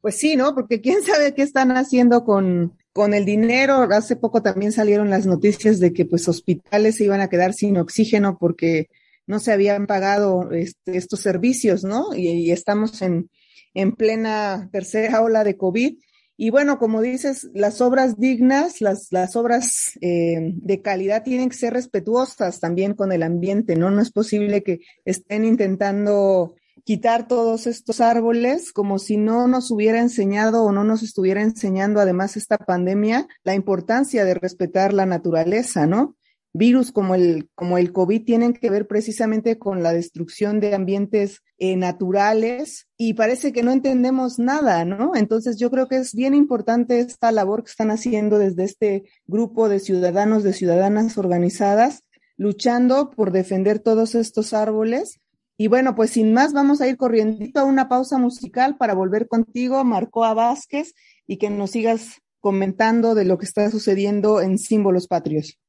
Pues 0.01 0.17
sí, 0.17 0.35
¿no? 0.35 0.53
Porque 0.53 0.81
quién 0.81 1.01
sabe 1.03 1.33
qué 1.33 1.43
están 1.43 1.71
haciendo 1.71 2.23
con, 2.23 2.77
con 2.93 3.13
el 3.13 3.25
dinero. 3.25 3.81
Hace 3.91 4.15
poco 4.15 4.41
también 4.41 4.71
salieron 4.71 5.09
las 5.09 5.25
noticias 5.25 5.79
de 5.79 5.93
que 5.93 6.05
pues 6.05 6.27
hospitales 6.27 6.97
se 6.97 7.05
iban 7.05 7.21
a 7.21 7.29
quedar 7.29 7.53
sin 7.53 7.77
oxígeno 7.77 8.37
porque 8.39 8.89
no 9.27 9.39
se 9.39 9.51
habían 9.51 9.87
pagado 9.87 10.51
este, 10.51 10.97
estos 10.97 11.21
servicios, 11.21 11.83
¿no? 11.83 12.13
Y, 12.15 12.51
estamos 12.51 13.01
en, 13.01 13.29
en 13.73 13.93
plena 13.93 14.69
tercera 14.71 15.21
ola 15.21 15.43
de 15.43 15.57
COVID 15.57 15.95
Y 16.37 16.49
bueno, 16.49 16.79
como 16.79 17.01
dices, 17.01 17.49
las 17.53 17.81
obras 17.81 18.19
dignas, 18.19 18.81
las, 18.81 19.07
las 19.11 19.35
obras 19.35 19.91
eh, 20.01 20.53
de 20.55 20.81
calidad 20.81 21.23
tienen 21.23 21.49
que 21.49 21.57
ser 21.57 21.73
respetuosas 21.73 22.59
también 22.59 22.93
con 22.93 23.11
el 23.11 23.23
ambiente, 23.23 23.75
¿no? 23.75 23.91
No 23.91 24.01
es 24.01 24.11
posible 24.11 24.63
que 24.63 24.79
estén 25.05 25.45
intentando 25.45 26.55
quitar 26.83 27.27
todos 27.27 27.67
estos 27.67 28.01
árboles 28.01 28.71
como 28.71 28.99
si 28.99 29.17
no 29.17 29.47
nos 29.47 29.71
hubiera 29.71 29.99
enseñado 29.99 30.63
o 30.63 30.71
no 30.71 30.83
nos 30.83 31.03
estuviera 31.03 31.41
enseñando 31.41 31.99
además 31.99 32.37
esta 32.37 32.57
pandemia 32.57 33.27
la 33.43 33.55
importancia 33.55 34.25
de 34.25 34.33
respetar 34.33 34.93
la 34.93 35.05
naturaleza, 35.05 35.87
¿no? 35.87 36.15
virus 36.53 36.91
como 36.91 37.15
el, 37.15 37.49
como 37.55 37.77
el 37.77 37.91
COVID 37.91 38.25
tienen 38.25 38.53
que 38.53 38.69
ver 38.69 38.87
precisamente 38.87 39.57
con 39.57 39.83
la 39.83 39.93
destrucción 39.93 40.59
de 40.59 40.75
ambientes 40.75 41.41
eh, 41.57 41.75
naturales 41.77 42.87
y 42.97 43.13
parece 43.13 43.53
que 43.53 43.63
no 43.63 43.71
entendemos 43.71 44.37
nada, 44.37 44.83
¿no? 44.83 45.15
Entonces 45.15 45.57
yo 45.57 45.71
creo 45.71 45.87
que 45.87 45.97
es 45.97 46.13
bien 46.13 46.33
importante 46.33 46.99
esta 46.99 47.31
labor 47.31 47.63
que 47.63 47.71
están 47.71 47.91
haciendo 47.91 48.37
desde 48.37 48.63
este 48.63 49.03
grupo 49.27 49.69
de 49.69 49.79
ciudadanos, 49.79 50.43
de 50.43 50.53
ciudadanas 50.53 51.17
organizadas, 51.17 52.03
luchando 52.35 53.11
por 53.11 53.31
defender 53.31 53.79
todos 53.79 54.15
estos 54.15 54.53
árboles. 54.53 55.20
Y 55.61 55.67
bueno, 55.67 55.93
pues 55.93 56.09
sin 56.09 56.33
más, 56.33 56.53
vamos 56.53 56.81
a 56.81 56.87
ir 56.87 56.97
corriendo 56.97 57.59
a 57.59 57.65
una 57.65 57.87
pausa 57.87 58.17
musical 58.17 58.77
para 58.77 58.95
volver 58.95 59.27
contigo, 59.27 59.83
Marcoa 59.83 60.33
Vázquez, 60.33 60.95
y 61.27 61.37
que 61.37 61.51
nos 61.51 61.69
sigas 61.69 62.19
comentando 62.39 63.13
de 63.13 63.25
lo 63.25 63.37
que 63.37 63.45
está 63.45 63.69
sucediendo 63.69 64.41
en 64.41 64.57
Símbolos 64.57 65.05
Patrios. 65.05 65.59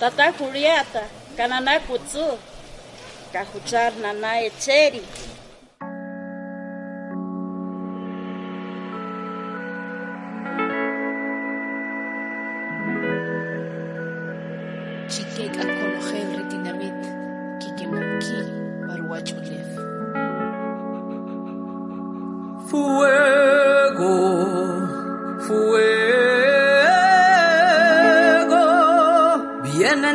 tata 0.00 0.32
Julieta, 0.32 1.04
kanana 1.36 1.78
kutsu, 1.86 2.24
kajuchar 3.32 3.92
nana 3.98 4.40
echeri. 4.40 5.02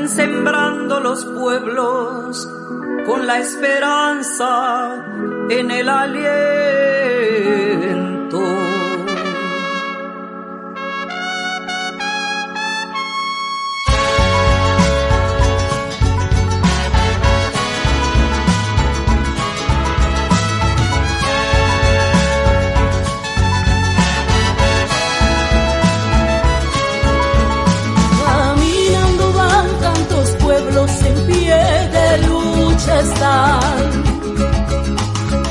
Sembrando 0.10 1.00
los 1.00 1.26
pueblos 1.26 2.50
con 3.06 3.28
la 3.28 3.40
esperanza 3.40 5.06
en 5.50 5.72
el 5.72 5.88
aliento. 5.90 6.89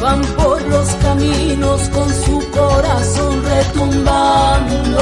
Van 0.02 0.20
por 0.36 0.60
los 0.68 0.88
caminos 0.96 1.88
con 1.88 2.08
su 2.12 2.50
corazón 2.50 3.42
retumbando. 3.42 4.98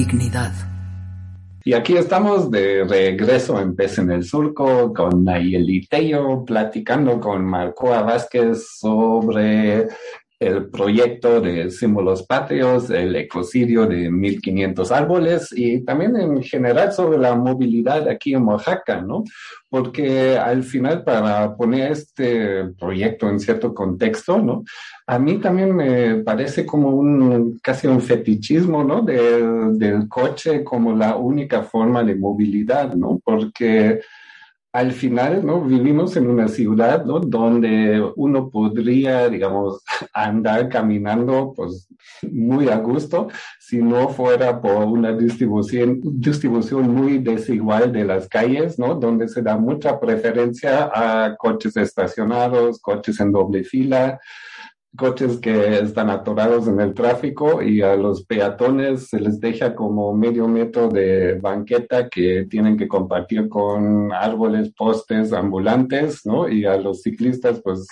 Dignidad. 0.00 0.52
Y 1.62 1.74
aquí 1.74 1.94
estamos 1.94 2.50
de 2.50 2.84
regreso 2.84 3.60
en 3.60 3.76
Pez 3.76 3.98
en 3.98 4.10
el 4.10 4.24
Surco 4.24 4.94
con 4.94 5.24
Nayeli 5.24 5.86
Tello, 5.86 6.42
platicando 6.42 7.20
con 7.20 7.44
Marcoa 7.44 8.00
Vázquez 8.00 8.78
sobre 8.78 9.88
el 10.40 10.70
proyecto 10.70 11.42
de 11.42 11.70
símbolos 11.70 12.22
patrios, 12.22 12.88
el 12.88 13.14
ecocidio 13.14 13.86
de 13.86 14.10
1500 14.10 14.90
árboles 14.90 15.52
y 15.54 15.84
también 15.84 16.16
en 16.16 16.42
general 16.42 16.92
sobre 16.92 17.18
la 17.18 17.34
movilidad 17.34 18.08
aquí 18.08 18.32
en 18.32 18.44
Oaxaca, 18.44 19.02
¿no? 19.02 19.22
Porque 19.68 20.38
al 20.38 20.62
final 20.62 21.04
para 21.04 21.54
poner 21.54 21.92
este 21.92 22.64
proyecto 22.78 23.28
en 23.28 23.38
cierto 23.38 23.74
contexto, 23.74 24.38
¿no? 24.38 24.64
A 25.06 25.18
mí 25.18 25.38
también 25.38 25.76
me 25.76 26.16
parece 26.24 26.64
como 26.64 26.88
un 26.88 27.58
casi 27.62 27.86
un 27.86 28.00
fetichismo, 28.00 28.82
¿no? 28.82 29.02
Del, 29.02 29.78
del 29.78 30.08
coche 30.08 30.64
como 30.64 30.96
la 30.96 31.16
única 31.16 31.62
forma 31.62 32.02
de 32.02 32.14
movilidad, 32.14 32.94
¿no? 32.94 33.20
Porque 33.22 34.00
al 34.72 34.92
final, 34.92 35.44
¿no? 35.44 35.62
Vivimos 35.62 36.16
en 36.16 36.28
una 36.28 36.46
ciudad, 36.46 37.04
¿no? 37.04 37.18
Donde 37.18 38.00
uno 38.16 38.50
podría, 38.50 39.28
digamos, 39.28 39.82
andar 40.14 40.68
caminando, 40.68 41.52
pues, 41.56 41.88
muy 42.30 42.68
a 42.68 42.76
gusto, 42.76 43.28
si 43.58 43.78
no 43.78 44.08
fuera 44.10 44.60
por 44.60 44.84
una 44.84 45.12
distribución, 45.12 46.00
distribución 46.04 46.94
muy 46.94 47.18
desigual 47.18 47.92
de 47.92 48.04
las 48.04 48.28
calles, 48.28 48.78
¿no? 48.78 48.94
Donde 48.94 49.28
se 49.28 49.42
da 49.42 49.56
mucha 49.56 49.98
preferencia 49.98 50.90
a 50.92 51.36
coches 51.36 51.76
estacionados, 51.76 52.80
coches 52.80 53.18
en 53.20 53.32
doble 53.32 53.64
fila, 53.64 54.20
coches 54.96 55.38
que 55.38 55.78
están 55.78 56.10
atorados 56.10 56.66
en 56.66 56.80
el 56.80 56.94
tráfico 56.94 57.62
y 57.62 57.80
a 57.80 57.94
los 57.94 58.24
peatones 58.24 59.08
se 59.08 59.20
les 59.20 59.38
deja 59.38 59.74
como 59.74 60.12
medio 60.14 60.48
metro 60.48 60.88
de 60.88 61.34
banqueta 61.34 62.08
que 62.08 62.46
tienen 62.50 62.76
que 62.76 62.88
compartir 62.88 63.48
con 63.48 64.12
árboles, 64.12 64.72
postes, 64.76 65.32
ambulantes, 65.32 66.26
¿no? 66.26 66.48
Y 66.48 66.64
a 66.64 66.76
los 66.76 67.02
ciclistas 67.02 67.60
pues 67.62 67.86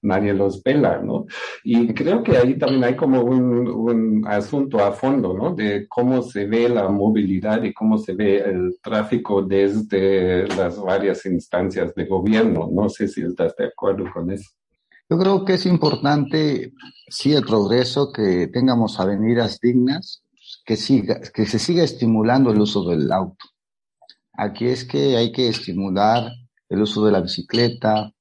nadie 0.00 0.32
los 0.32 0.62
pela, 0.62 1.00
¿no? 1.02 1.26
Y 1.64 1.92
creo 1.92 2.22
que 2.22 2.38
ahí 2.38 2.56
también 2.58 2.84
hay 2.84 2.96
como 2.96 3.22
un, 3.22 3.68
un 3.68 4.24
asunto 4.26 4.82
a 4.82 4.92
fondo, 4.92 5.34
¿no? 5.34 5.54
De 5.54 5.86
cómo 5.86 6.22
se 6.22 6.46
ve 6.46 6.68
la 6.68 6.88
movilidad 6.88 7.62
y 7.62 7.74
cómo 7.74 7.98
se 7.98 8.14
ve 8.14 8.38
el 8.38 8.78
tráfico 8.82 9.42
desde 9.42 10.46
las 10.48 10.80
varias 10.80 11.26
instancias 11.26 11.94
de 11.94 12.06
gobierno. 12.06 12.68
No 12.72 12.88
sé 12.88 13.06
si 13.06 13.22
estás 13.22 13.54
de 13.56 13.66
acuerdo 13.66 14.04
con 14.12 14.30
eso. 14.30 14.50
Yo 15.10 15.18
creo 15.18 15.44
que 15.46 15.54
es 15.54 15.64
importante, 15.64 16.74
sí, 17.08 17.32
el 17.32 17.42
progreso, 17.42 18.12
que 18.12 18.48
tengamos 18.48 19.00
avenidas 19.00 19.58
dignas, 19.58 20.22
que, 20.66 20.76
siga, 20.76 21.20
que 21.32 21.46
se 21.46 21.58
siga 21.58 21.82
estimulando 21.82 22.50
el 22.50 22.60
uso 22.60 22.86
del 22.86 23.10
auto. 23.10 23.46
Aquí 24.34 24.66
es 24.66 24.84
que 24.84 25.16
hay 25.16 25.32
que 25.32 25.48
estimular 25.48 26.30
el 26.68 26.82
uso 26.82 27.06
de 27.06 27.12
la 27.12 27.22
bicicleta, 27.22 28.12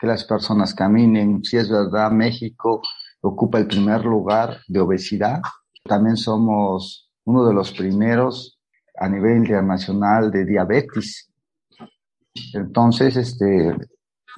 que 0.00 0.06
las 0.06 0.24
personas 0.24 0.74
caminen. 0.74 1.44
Si 1.44 1.58
es 1.58 1.68
verdad, 1.68 2.10
México 2.10 2.80
ocupa 3.20 3.58
el 3.58 3.66
primer 3.66 4.02
lugar 4.06 4.62
de 4.66 4.80
obesidad. 4.80 5.42
También 5.84 6.16
somos 6.16 7.10
uno 7.24 7.46
de 7.46 7.52
los 7.52 7.70
primeros 7.72 8.58
a 8.98 9.10
nivel 9.10 9.36
internacional 9.36 10.30
de 10.30 10.46
diabetes. 10.46 11.30
Entonces, 12.54 13.16
este, 13.16 13.76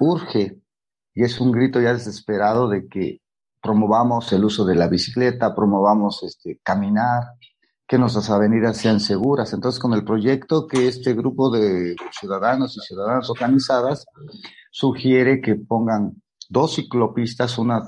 urge 0.01 0.62
y 1.13 1.23
es 1.23 1.39
un 1.39 1.51
grito 1.51 1.79
ya 1.79 1.93
desesperado 1.93 2.67
de 2.69 2.87
que 2.87 3.21
promovamos 3.61 4.31
el 4.33 4.43
uso 4.43 4.65
de 4.65 4.75
la 4.75 4.87
bicicleta, 4.87 5.55
promovamos 5.55 6.23
este, 6.23 6.59
caminar, 6.63 7.23
que 7.87 7.97
nuestras 7.97 8.29
avenidas 8.29 8.77
sean 8.77 8.99
seguras. 8.99 9.53
Entonces, 9.53 9.79
con 9.79 9.93
el 9.93 10.03
proyecto 10.03 10.67
que 10.67 10.87
este 10.87 11.13
grupo 11.13 11.49
de 11.49 11.95
ciudadanos 12.11 12.75
y 12.77 12.81
ciudadanas 12.81 13.29
organizadas 13.29 14.05
sugiere 14.71 15.41
que 15.41 15.55
pongan 15.55 16.21
dos 16.49 16.75
ciclopistas, 16.75 17.57
una 17.57 17.83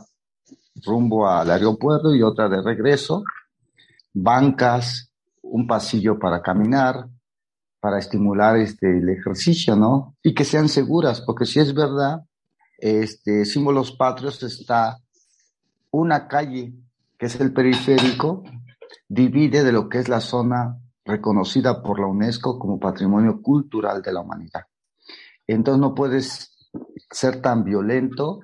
rumbo 0.84 1.28
al 1.28 1.50
aeropuerto 1.50 2.14
y 2.14 2.22
otra 2.22 2.50
de 2.50 2.62
regreso, 2.62 3.24
bancas, 4.14 5.12
un 5.42 5.68
pasillo 5.68 6.20
para 6.20 6.42
caminar, 6.42 7.08
para 7.80 8.00
estimular 8.00 8.58
este, 8.58 8.98
el 8.98 9.10
ejercicio, 9.10 9.76
¿no? 9.76 10.16
Y 10.24 10.34
que 10.34 10.44
sean 10.44 10.70
seguras, 10.70 11.22
porque 11.22 11.46
si 11.46 11.60
es 11.60 11.74
verdad, 11.74 12.24
este, 12.78 13.46
símbolos 13.46 13.92
patrios 13.92 14.42
está 14.44 15.00
una 15.92 16.28
calle, 16.28 16.74
que 17.18 17.28
es 17.28 17.40
el 17.40 17.54
periférico, 17.54 18.44
divide 19.08 19.64
de 19.64 19.72
lo 19.72 19.90
que 19.90 20.00
es 20.00 20.10
la 20.10 20.20
zona 20.20 20.80
reconocida 21.06 21.82
por 21.82 22.00
la 22.00 22.08
UNESCO 22.08 22.60
como 22.60 22.80
Patrimonio 22.80 23.42
Cultural 23.42 24.02
de 24.02 24.12
la 24.12 24.22
Humanidad. 24.22 24.64
Entonces 25.48 25.80
no 25.80 25.94
puedes 25.94 26.68
ser 27.12 27.42
tan 27.42 27.64
violento 27.64 28.40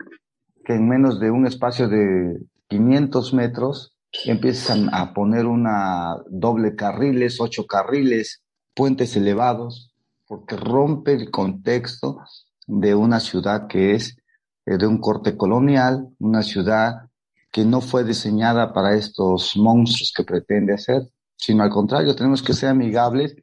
que 0.63 0.75
en 0.75 0.87
menos 0.87 1.19
de 1.19 1.31
un 1.31 1.47
espacio 1.47 1.89
de 1.89 2.39
500 2.67 3.33
metros 3.33 3.97
empiezan 4.25 4.93
a 4.93 5.13
poner 5.13 5.45
una 5.45 6.17
doble 6.29 6.75
carriles, 6.75 7.41
ocho 7.41 7.65
carriles, 7.65 8.43
puentes 8.75 9.15
elevados, 9.15 9.93
porque 10.27 10.55
rompe 10.55 11.13
el 11.13 11.31
contexto 11.31 12.19
de 12.67 12.95
una 12.95 13.19
ciudad 13.19 13.67
que 13.67 13.95
es 13.95 14.17
de 14.65 14.87
un 14.87 14.99
corte 14.99 15.35
colonial, 15.35 16.09
una 16.19 16.43
ciudad 16.43 17.09
que 17.51 17.65
no 17.65 17.81
fue 17.81 18.03
diseñada 18.03 18.73
para 18.73 18.95
estos 18.95 19.57
monstruos 19.57 20.13
que 20.15 20.23
pretende 20.23 20.73
hacer, 20.73 21.07
sino 21.35 21.63
al 21.63 21.69
contrario, 21.69 22.15
tenemos 22.15 22.41
que 22.41 22.53
ser 22.53 22.69
amigables 22.69 23.35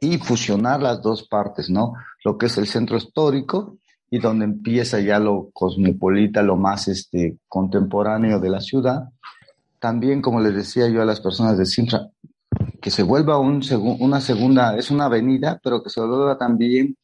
y 0.00 0.16
fusionar 0.18 0.80
las 0.80 1.02
dos 1.02 1.26
partes, 1.28 1.68
¿no? 1.68 1.92
Lo 2.24 2.38
que 2.38 2.46
es 2.46 2.56
el 2.56 2.66
centro 2.66 2.96
histórico 2.96 3.76
y 4.10 4.18
donde 4.18 4.46
empieza 4.46 4.98
ya 5.00 5.18
lo 5.18 5.50
cosmopolita, 5.52 6.42
lo 6.42 6.56
más 6.56 6.88
este, 6.88 7.38
contemporáneo 7.48 8.40
de 8.40 8.50
la 8.50 8.60
ciudad. 8.60 9.10
También, 9.78 10.22
como 10.22 10.40
les 10.40 10.54
decía 10.54 10.88
yo 10.88 11.02
a 11.02 11.04
las 11.04 11.20
personas 11.20 11.58
de 11.58 11.66
Sintra, 11.66 12.08
que 12.80 12.90
se 12.90 13.02
vuelva 13.02 13.38
un 13.38 13.62
una 14.00 14.20
segunda, 14.20 14.76
es 14.76 14.90
una 14.90 15.04
avenida, 15.04 15.60
pero 15.62 15.82
que 15.82 15.90
se 15.90 16.00
vuelva 16.00 16.38
también 16.38 16.96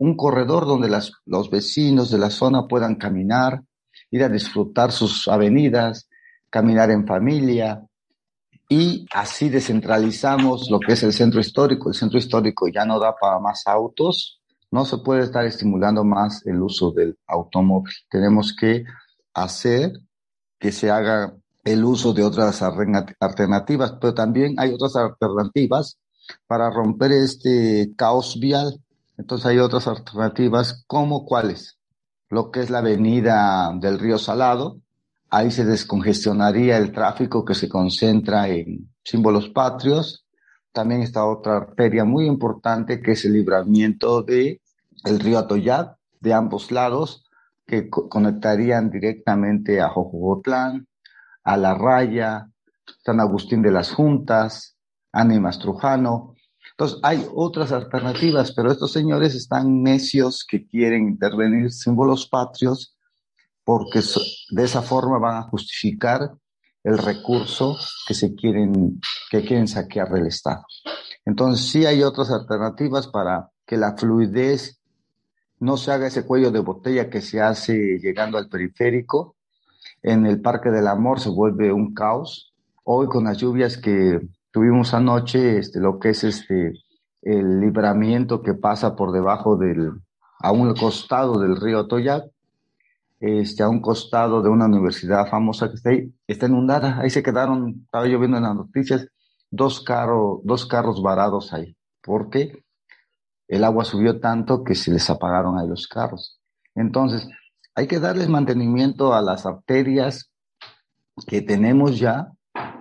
un 0.00 0.16
corredor 0.16 0.66
donde 0.66 0.88
las, 0.88 1.12
los 1.26 1.50
vecinos 1.50 2.10
de 2.10 2.16
la 2.16 2.30
zona 2.30 2.66
puedan 2.66 2.94
caminar, 2.94 3.62
ir 4.10 4.24
a 4.24 4.30
disfrutar 4.30 4.92
sus 4.92 5.28
avenidas, 5.28 6.08
caminar 6.48 6.90
en 6.90 7.06
familia 7.06 7.86
y 8.66 9.04
así 9.12 9.50
descentralizamos 9.50 10.70
lo 10.70 10.80
que 10.80 10.94
es 10.94 11.02
el 11.02 11.12
centro 11.12 11.38
histórico. 11.38 11.90
El 11.90 11.94
centro 11.94 12.18
histórico 12.18 12.66
ya 12.68 12.86
no 12.86 12.98
da 12.98 13.14
para 13.14 13.38
más 13.40 13.66
autos, 13.66 14.40
no 14.70 14.86
se 14.86 14.96
puede 14.98 15.24
estar 15.24 15.44
estimulando 15.44 16.02
más 16.02 16.46
el 16.46 16.62
uso 16.62 16.92
del 16.92 17.18
automóvil. 17.26 17.92
Tenemos 18.08 18.56
que 18.58 18.84
hacer 19.34 19.92
que 20.58 20.72
se 20.72 20.90
haga 20.90 21.36
el 21.62 21.84
uso 21.84 22.14
de 22.14 22.22
otras 22.22 22.62
alternativas, 22.62 23.92
pero 24.00 24.14
también 24.14 24.54
hay 24.56 24.72
otras 24.72 24.96
alternativas 24.96 25.98
para 26.46 26.70
romper 26.70 27.12
este 27.12 27.92
caos 27.98 28.40
vial 28.40 28.80
entonces 29.20 29.44
hay 29.44 29.58
otras 29.58 29.86
alternativas 29.86 30.82
como 30.86 31.26
cuáles. 31.26 31.78
Lo 32.30 32.50
que 32.50 32.60
es 32.60 32.70
la 32.70 32.78
avenida 32.78 33.70
del 33.78 33.98
río 33.98 34.16
Salado, 34.16 34.80
ahí 35.28 35.50
se 35.50 35.66
descongestionaría 35.66 36.78
el 36.78 36.90
tráfico 36.90 37.44
que 37.44 37.54
se 37.54 37.68
concentra 37.68 38.48
en 38.48 38.90
símbolos 39.04 39.50
patrios. 39.50 40.26
También 40.72 41.02
está 41.02 41.26
otra 41.26 41.58
arteria 41.58 42.06
muy 42.06 42.24
importante 42.24 43.02
que 43.02 43.12
es 43.12 43.26
el 43.26 43.34
libramiento 43.34 44.22
de 44.22 44.62
el 45.04 45.20
río 45.20 45.38
Atoyat 45.38 45.98
de 46.18 46.32
ambos 46.32 46.72
lados 46.72 47.28
que 47.66 47.90
conectarían 47.90 48.90
directamente 48.90 49.82
a 49.82 49.90
Jojogotlán, 49.90 50.88
a 51.44 51.56
La 51.58 51.74
Raya, 51.74 52.48
San 53.04 53.20
Agustín 53.20 53.60
de 53.60 53.70
las 53.70 53.92
Juntas, 53.92 54.78
Ánimas 55.12 55.58
Trujano, 55.58 56.36
entonces, 56.80 56.98
hay 57.02 57.26
otras 57.34 57.72
alternativas, 57.72 58.52
pero 58.52 58.72
estos 58.72 58.90
señores 58.90 59.34
están 59.34 59.82
necios 59.82 60.46
que 60.48 60.66
quieren 60.66 61.08
intervenir 61.08 61.70
símbolos 61.70 62.26
patrios 62.26 62.96
porque 63.64 64.00
de 64.48 64.64
esa 64.64 64.80
forma 64.80 65.18
van 65.18 65.36
a 65.36 65.42
justificar 65.42 66.32
el 66.82 66.96
recurso 66.96 67.76
que 68.08 68.14
se 68.14 68.34
quieren, 68.34 68.98
que 69.30 69.42
quieren 69.42 69.68
saquear 69.68 70.08
del 70.08 70.28
Estado. 70.28 70.64
Entonces, 71.26 71.68
sí 71.68 71.84
hay 71.84 72.02
otras 72.02 72.30
alternativas 72.30 73.08
para 73.08 73.50
que 73.66 73.76
la 73.76 73.94
fluidez 73.98 74.80
no 75.58 75.76
se 75.76 75.92
haga 75.92 76.06
ese 76.06 76.24
cuello 76.24 76.50
de 76.50 76.60
botella 76.60 77.10
que 77.10 77.20
se 77.20 77.42
hace 77.42 77.98
llegando 77.98 78.38
al 78.38 78.48
periférico. 78.48 79.36
En 80.02 80.24
el 80.24 80.40
Parque 80.40 80.70
del 80.70 80.86
Amor 80.86 81.20
se 81.20 81.28
vuelve 81.28 81.74
un 81.74 81.92
caos. 81.92 82.54
Hoy 82.84 83.06
con 83.08 83.24
las 83.24 83.36
lluvias 83.36 83.76
que 83.76 84.18
Tuvimos 84.50 84.94
anoche 84.94 85.58
este, 85.58 85.80
lo 85.80 85.98
que 85.98 86.10
es 86.10 86.24
este, 86.24 86.72
el 87.22 87.60
libramiento 87.60 88.42
que 88.42 88.54
pasa 88.54 88.96
por 88.96 89.12
debajo 89.12 89.56
del, 89.56 89.92
a 90.40 90.52
un 90.52 90.74
costado 90.74 91.38
del 91.38 91.60
río 91.60 91.86
Toyac, 91.86 92.24
este, 93.20 93.62
a 93.62 93.68
un 93.68 93.80
costado 93.80 94.42
de 94.42 94.48
una 94.48 94.66
universidad 94.66 95.28
famosa 95.28 95.68
que 95.68 95.76
está 95.76 95.90
ahí, 95.90 96.12
está 96.26 96.46
inundada. 96.46 96.98
Ahí 97.00 97.10
se 97.10 97.22
quedaron, 97.22 97.82
estaba 97.84 98.08
yo 98.08 98.18
viendo 98.18 98.38
en 98.38 98.44
las 98.44 98.54
noticias, 98.54 99.06
dos, 99.50 99.82
carros 99.82 100.40
dos 100.44 100.66
carros 100.66 101.02
varados 101.02 101.52
ahí, 101.52 101.76
porque 102.02 102.64
el 103.46 103.64
agua 103.64 103.84
subió 103.84 104.20
tanto 104.20 104.64
que 104.64 104.74
se 104.74 104.90
les 104.90 105.10
apagaron 105.10 105.58
ahí 105.58 105.68
los 105.68 105.86
carros. 105.86 106.40
Entonces, 106.74 107.28
hay 107.74 107.86
que 107.86 108.00
darles 108.00 108.28
mantenimiento 108.28 109.12
a 109.12 109.22
las 109.22 109.46
arterias 109.46 110.30
que 111.26 111.42
tenemos 111.42 111.98
ya 111.98 112.32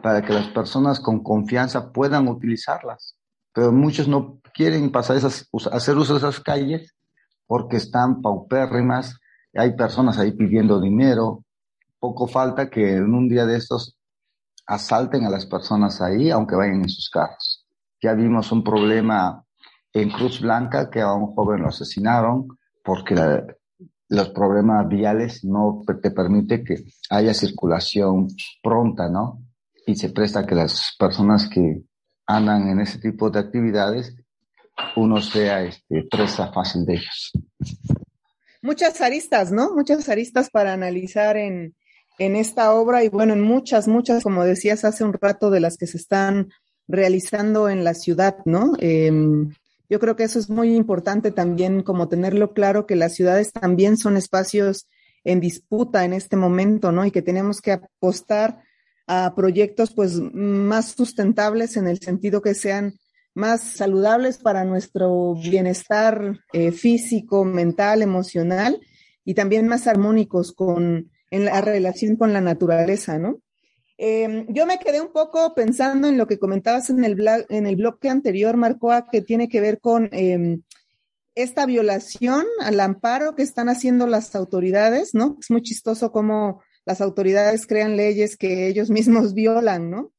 para 0.02 0.22
que 0.22 0.34
las 0.34 0.48
personas 0.48 1.00
con 1.00 1.24
confianza 1.24 1.92
puedan 1.92 2.28
utilizarlas. 2.28 3.16
Pero 3.54 3.72
muchos 3.72 4.08
no 4.08 4.40
quieren 4.54 4.92
pasar 4.92 5.18
esas, 5.18 5.50
hacer 5.72 5.98
uso 5.98 6.14
de 6.14 6.20
esas 6.20 6.40
calles 6.40 6.96
porque 7.48 7.78
están 7.78 8.22
paupérrimas, 8.22 9.20
hay 9.56 9.76
personas 9.76 10.20
ahí 10.20 10.32
pidiendo 10.32 10.80
dinero, 10.80 11.44
poco 12.00 12.28
falta 12.28 12.70
que 12.70 12.98
en 12.98 13.14
un 13.14 13.28
día 13.28 13.46
de 13.46 13.58
estos 13.58 13.98
asalten 14.68 15.26
a 15.26 15.30
las 15.30 15.48
personas 15.48 16.00
ahí, 16.00 16.30
aunque 16.30 16.56
vayan 16.56 16.82
en 16.82 16.90
sus 16.90 17.10
carros. 17.10 17.66
Ya 18.02 18.14
vimos 18.14 18.52
un 18.52 18.64
problema 18.64 19.44
en 19.94 20.12
Cruz 20.12 20.40
Blanca, 20.42 20.90
que 20.90 21.02
a 21.02 21.12
un 21.14 21.34
joven 21.34 21.64
lo 21.64 21.70
asesinaron, 21.70 22.48
porque 22.84 23.16
los 24.10 24.30
problemas 24.30 24.88
viales 24.88 25.44
no 25.44 25.82
te 26.02 26.12
permite 26.12 26.64
que 26.64 26.84
haya 27.10 27.34
circulación 27.34 28.28
pronta, 28.62 29.10
¿no? 29.10 29.42
Y 29.90 29.96
se 29.96 30.10
presta 30.10 30.46
que 30.46 30.54
las 30.54 30.96
personas 31.00 31.50
que 31.50 31.82
andan 32.28 32.70
en 32.70 32.80
ese 32.80 33.00
tipo 33.00 33.32
de 33.32 33.40
actividades, 33.40 34.16
uno 34.96 35.20
sea 35.20 35.64
este, 35.64 36.04
presa 36.04 36.54
fácil 36.54 36.86
de 36.86 36.94
ellos. 36.94 37.32
Muchas 38.62 39.02
aristas, 39.02 39.52
¿no? 39.52 39.74
Muchas 39.74 40.08
aristas 40.08 40.52
para 40.52 40.74
analizar 40.74 41.38
en, 41.38 41.74
en 42.20 42.36
esta 42.36 42.72
obra 42.76 43.04
y 43.04 43.10
bueno, 43.10 43.34
en 43.34 43.42
muchas, 43.42 43.88
muchas, 43.88 44.22
como 44.22 44.44
decías 44.44 44.86
hace 44.86 45.04
un 45.04 45.14
rato, 45.14 45.50
de 45.50 45.60
las 45.60 45.76
que 45.76 45.88
se 45.88 45.98
están 45.98 46.52
realizando 46.88 47.68
en 47.68 47.84
la 47.84 47.96
ciudad, 47.96 48.38
¿no? 48.46 48.74
Em, 48.78 49.50
yo 49.90 50.00
creo 50.00 50.16
que 50.16 50.26
eso 50.26 50.38
es 50.38 50.52
muy 50.52 50.76
importante 50.76 51.32
también, 51.32 51.82
como 51.82 52.08
tenerlo 52.10 52.54
claro, 52.54 52.86
que 52.86 52.96
las 52.96 53.16
ciudades 53.16 53.54
también 53.54 53.98
son 53.98 54.18
espacios 54.18 54.88
en 55.24 55.40
disputa 55.40 56.06
en 56.06 56.14
este 56.14 56.36
momento, 56.36 56.92
¿no? 56.92 57.08
Y 57.08 57.12
que 57.12 57.24
tenemos 57.24 57.60
que 57.60 57.72
apostar 57.72 58.69
a 59.12 59.34
proyectos 59.36 59.92
pues 59.92 60.22
más 60.22 60.92
sustentables 60.92 61.78
en 61.78 61.88
el 61.88 62.00
sentido 62.00 62.44
que 62.44 62.54
sean 62.54 62.94
más 63.34 63.62
saludables 63.64 64.38
para 64.38 64.66
nuestro 64.66 65.34
bienestar 65.34 66.40
eh, 66.54 66.72
físico, 66.72 67.44
mental, 67.44 68.04
emocional 68.04 68.80
y 69.26 69.34
también 69.34 69.68
más 69.68 69.88
armónicos 69.88 70.52
con 70.54 71.10
en 71.32 71.46
la 71.46 71.60
relación 71.62 72.18
con 72.18 72.34
la 72.34 72.42
naturaleza, 72.42 73.18
¿no? 73.18 73.42
Em, 73.98 74.46
yo 74.50 74.68
me 74.68 74.78
quedé 74.78 75.02
un 75.02 75.12
poco 75.12 75.56
pensando 75.56 76.08
en 76.08 76.18
lo 76.18 76.28
que 76.28 76.38
comentabas 76.38 76.92
en 76.92 77.04
el, 77.04 77.16
blog, 77.16 77.46
en 77.50 77.66
el 77.66 77.78
bloque 77.78 78.10
anterior, 78.10 78.58
Marcoa, 78.58 79.08
que 79.12 79.22
tiene 79.22 79.50
que 79.50 79.60
ver 79.60 79.80
con 79.80 80.08
em, 80.12 80.62
esta 81.34 81.66
violación 81.66 82.46
al 82.62 82.80
amparo 82.80 83.36
que 83.36 83.44
están 83.44 83.70
haciendo 83.70 84.06
las 84.06 84.36
autoridades, 84.36 85.16
¿no? 85.16 85.38
Es 85.40 85.50
muy 85.50 85.64
chistoso 85.64 86.12
cómo 86.12 86.62
las 86.90 87.02
autoridades 87.02 87.68
crean 87.68 87.98
leyes 87.98 88.36
que 88.36 88.68
ellos 88.68 88.90
mismos 88.98 89.36
violan, 89.36 89.92
¿no? 89.92 90.12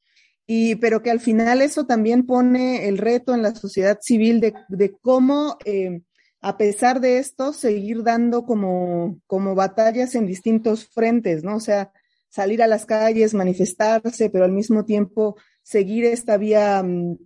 Y, 0.46 0.76
pero 0.76 1.02
que 1.02 1.11
al 1.11 1.18
final 1.20 1.62
eso 1.62 1.85
también 1.85 2.26
pone 2.26 2.88
el 2.88 2.96
reto 2.96 3.35
en 3.35 3.42
la 3.42 3.54
sociedad 3.54 3.98
civil 4.00 4.40
de, 4.40 4.54
de 4.68 4.92
cómo, 5.00 5.59
em, 5.64 6.02
a 6.40 6.56
pesar 6.56 7.00
de 7.00 7.18
esto, 7.18 7.52
seguir 7.52 8.02
dando 8.02 8.44
como, 8.44 9.20
como 9.26 9.54
batallas 9.54 10.14
en 10.14 10.26
distintos 10.26 10.87
frentes, 10.87 11.42
¿no? 11.44 11.56
O 11.56 11.61
sea, 11.61 11.92
salir 12.28 12.62
a 12.62 12.68
las 12.68 12.87
calles, 12.87 13.35
manifestarse, 13.35 14.30
pero 14.30 14.44
al 14.44 14.52
mismo 14.52 14.85
tiempo 14.85 15.37
seguir 15.62 16.04
esta 16.04 16.37
vía, 16.37 16.83
mm, 16.83 17.16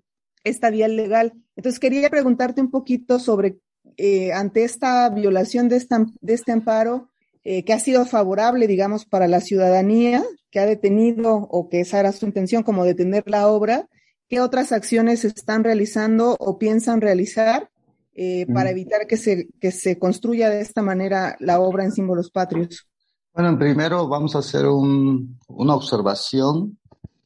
esta 0.43 0.71
vía 0.71 0.89
legal. 0.89 1.35
Entonces 1.57 1.81
quería 1.81 2.11
preguntarte 2.11 2.61
un 2.61 2.71
poquito 2.71 3.19
sobre, 3.19 3.59
eh, 3.99 4.33
ante 4.33 4.65
esta 4.65 5.09
violación 5.11 5.69
de, 5.69 5.77
esta, 5.77 6.07
de 6.21 6.35
este 6.35 6.53
amparo, 6.53 7.11
eh, 7.45 7.65
que 7.65 7.73
ha 7.73 7.79
sido 7.79 8.07
favorable, 8.07 8.67
digamos, 8.67 9.05
para 9.05 9.29
la 9.29 9.41
ciudadanía, 9.41 10.25
que 10.51 10.61
ha 10.61 10.67
detenido 10.67 11.35
o 11.35 11.69
que 11.69 11.81
esa 11.81 12.01
era 12.01 12.13
su 12.13 12.25
intención, 12.27 12.63
como 12.63 12.85
detener 12.85 13.25
la 13.27 13.49
obra, 13.49 13.89
¿qué 14.29 14.41
otras 14.41 14.73
acciones 14.73 15.25
están 15.25 15.63
realizando 15.63 16.37
o 16.39 16.59
piensan 16.59 17.01
realizar 17.01 17.71
eh, 18.15 18.47
para 18.53 18.71
evitar 18.71 19.07
que 19.07 19.17
se, 19.17 19.49
que 19.61 19.73
se 19.73 19.99
construya 19.99 20.49
de 20.49 20.61
esta 20.61 20.81
manera 20.81 21.37
la 21.41 21.61
obra 21.61 21.85
en 21.85 21.93
símbolos 21.93 22.31
patrios? 22.31 22.87
Bueno, 23.35 23.59
primero 23.59 24.09
vamos 24.09 24.37
a 24.37 24.39
hacer 24.39 24.67
un, 24.67 25.39
una 25.49 25.75
observación. 25.75 26.79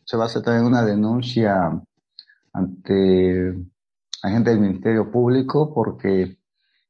Se 0.05 0.17
va 0.17 0.25
a 0.25 0.27
hacer 0.27 0.43
también 0.43 0.65
una 0.65 0.83
denuncia 0.83 1.81
ante 2.53 3.55
agentes 4.23 4.55
del 4.55 4.61
Ministerio 4.61 5.11
Público 5.11 5.73
porque 5.73 6.38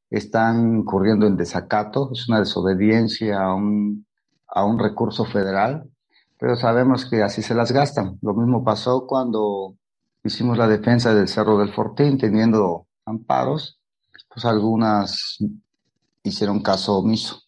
están 0.09 0.83
corriendo 0.83 1.27
en 1.27 1.37
desacato. 1.37 2.11
Es 2.13 2.27
una 2.29 2.39
desobediencia 2.39 3.41
a 3.41 3.53
un, 3.53 4.05
a 4.47 4.65
un 4.65 4.79
recurso 4.79 5.25
federal, 5.25 5.89
pero 6.37 6.55
sabemos 6.55 7.05
que 7.05 7.21
así 7.23 7.41
se 7.41 7.55
las 7.55 7.71
gastan. 7.71 8.17
Lo 8.21 8.33
mismo 8.33 8.63
pasó 8.63 9.05
cuando 9.07 9.75
hicimos 10.23 10.57
la 10.57 10.67
defensa 10.67 11.13
del 11.13 11.27
Cerro 11.27 11.57
del 11.57 11.73
Fortín, 11.73 12.17
teniendo 12.17 12.87
amparos, 13.05 13.79
pues 14.27 14.45
algunas 14.45 15.37
hicieron 16.23 16.61
caso 16.61 16.97
omiso. 16.97 17.41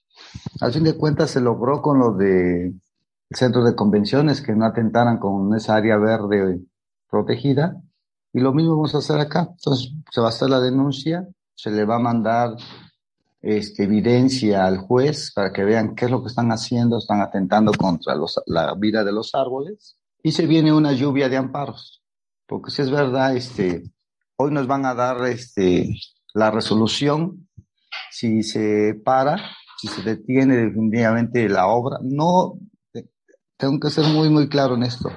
Al 0.60 0.72
fin 0.72 0.84
de 0.84 0.98
cuentas 0.98 1.32
se 1.32 1.42
logró 1.42 1.82
con 1.82 2.00
lo 2.00 2.14
de 2.14 2.74
centro 3.30 3.64
de 3.64 3.76
convenciones 3.76 4.42
que 4.42 4.54
no 4.54 4.66
atentaran 4.66 5.18
con 5.18 5.54
esa 5.56 5.76
área 5.76 5.98
verde 5.98 6.62
protegida 7.10 7.82
y 8.34 8.40
lo 8.40 8.54
mismo 8.54 8.76
vamos 8.76 8.96
a 8.96 9.00
hacer 9.00 9.20
acá. 9.20 9.50
Entonces 9.52 9.94
se 10.10 10.22
va 10.22 10.28
a 10.28 10.30
hacer 10.30 10.50
la 10.50 10.60
denuncia, 10.60 11.28
se 11.56 11.72
le 11.72 11.86
va 11.86 11.96
a 11.96 12.00
mandar 12.00 12.56
este, 13.42 13.84
evidencia 13.84 14.66
al 14.66 14.80
juez 14.80 15.32
para 15.34 15.52
que 15.52 15.64
vean 15.64 15.96
qué 15.96 16.06
es 16.06 16.12
lo 16.12 16.22
que 16.22 16.28
están 16.28 16.52
haciendo, 16.52 16.98
están 16.98 17.22
atentando 17.22 17.72
contra 17.72 18.16
los, 18.16 18.40
la 18.46 18.74
vida 18.76 19.04
de 19.04 19.12
los 19.12 19.34
árboles 19.34 19.98
y 20.24 20.32
se 20.32 20.46
viene 20.46 20.74
una 20.74 20.94
lluvia 20.94 21.30
de 21.30 21.38
amparos. 21.38 22.04
Porque 22.48 22.72
si 22.72 22.82
es 22.82 22.92
verdad, 22.92 23.36
este, 23.36 23.84
hoy 24.36 24.52
nos 24.52 24.68
van 24.68 24.86
a 24.86 24.94
dar 24.94 25.26
este, 25.26 25.90
la 26.34 26.52
resolución 26.52 27.48
si 28.10 28.44
se 28.44 28.94
para 29.04 29.42
si 29.82 29.88
se 29.88 30.04
detiene 30.04 30.58
definitivamente 30.58 31.50
la 31.50 31.66
obra. 31.66 31.98
No, 32.04 32.60
tengo 33.58 33.80
que 33.80 33.90
ser 33.90 34.06
muy, 34.14 34.30
muy 34.30 34.48
claro 34.48 34.76
en 34.76 34.84
esto. 34.84 35.10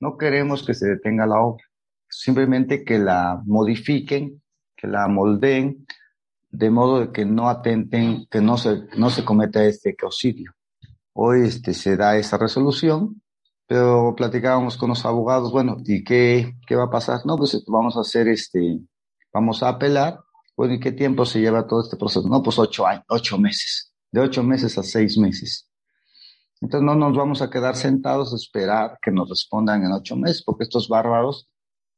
No 0.00 0.16
queremos 0.16 0.64
que 0.64 0.72
se 0.72 0.86
detenga 0.86 1.26
la 1.26 1.38
obra, 1.40 1.62
simplemente 2.08 2.84
que 2.84 2.98
la 2.98 3.42
modifiquen, 3.44 4.41
que 4.82 4.88
la 4.88 5.06
moldeen, 5.06 5.86
de 6.50 6.70
modo 6.70 6.98
de 6.98 7.12
que 7.12 7.24
no 7.24 7.48
atenten, 7.48 8.26
que 8.28 8.40
no 8.40 8.58
se, 8.58 8.88
no 8.96 9.10
se 9.10 9.24
cometa 9.24 9.64
este 9.64 9.90
ecocidio. 9.90 10.52
Hoy 11.12 11.42
este, 11.42 11.72
se 11.72 11.96
da 11.96 12.16
esa 12.16 12.36
resolución, 12.36 13.22
pero 13.68 14.14
platicábamos 14.16 14.76
con 14.76 14.88
los 14.88 15.06
abogados, 15.06 15.52
bueno, 15.52 15.76
¿y 15.84 16.02
qué, 16.02 16.56
qué 16.66 16.74
va 16.74 16.86
a 16.86 16.90
pasar? 16.90 17.20
No, 17.24 17.36
pues 17.36 17.62
vamos 17.68 17.96
a 17.96 18.00
hacer 18.00 18.26
este, 18.26 18.80
vamos 19.32 19.62
a 19.62 19.68
apelar 19.68 20.18
bueno, 20.56 20.74
¿y 20.74 20.80
qué 20.80 20.92
tiempo 20.92 21.24
se 21.24 21.40
lleva 21.40 21.66
todo 21.66 21.80
este 21.80 21.96
proceso? 21.96 22.28
No, 22.28 22.42
pues 22.42 22.58
ocho 22.58 22.86
años, 22.86 23.04
ocho 23.08 23.38
meses, 23.38 23.92
de 24.10 24.20
ocho 24.20 24.42
meses 24.42 24.76
a 24.76 24.82
seis 24.82 25.16
meses. 25.16 25.68
Entonces 26.60 26.84
no 26.84 26.94
nos 26.94 27.16
vamos 27.16 27.42
a 27.42 27.50
quedar 27.50 27.74
sentados 27.74 28.32
a 28.32 28.36
esperar 28.36 28.98
que 29.00 29.10
nos 29.10 29.28
respondan 29.30 29.84
en 29.84 29.92
ocho 29.92 30.14
meses, 30.14 30.42
porque 30.42 30.64
estos 30.64 30.88
bárbaros 30.88 31.48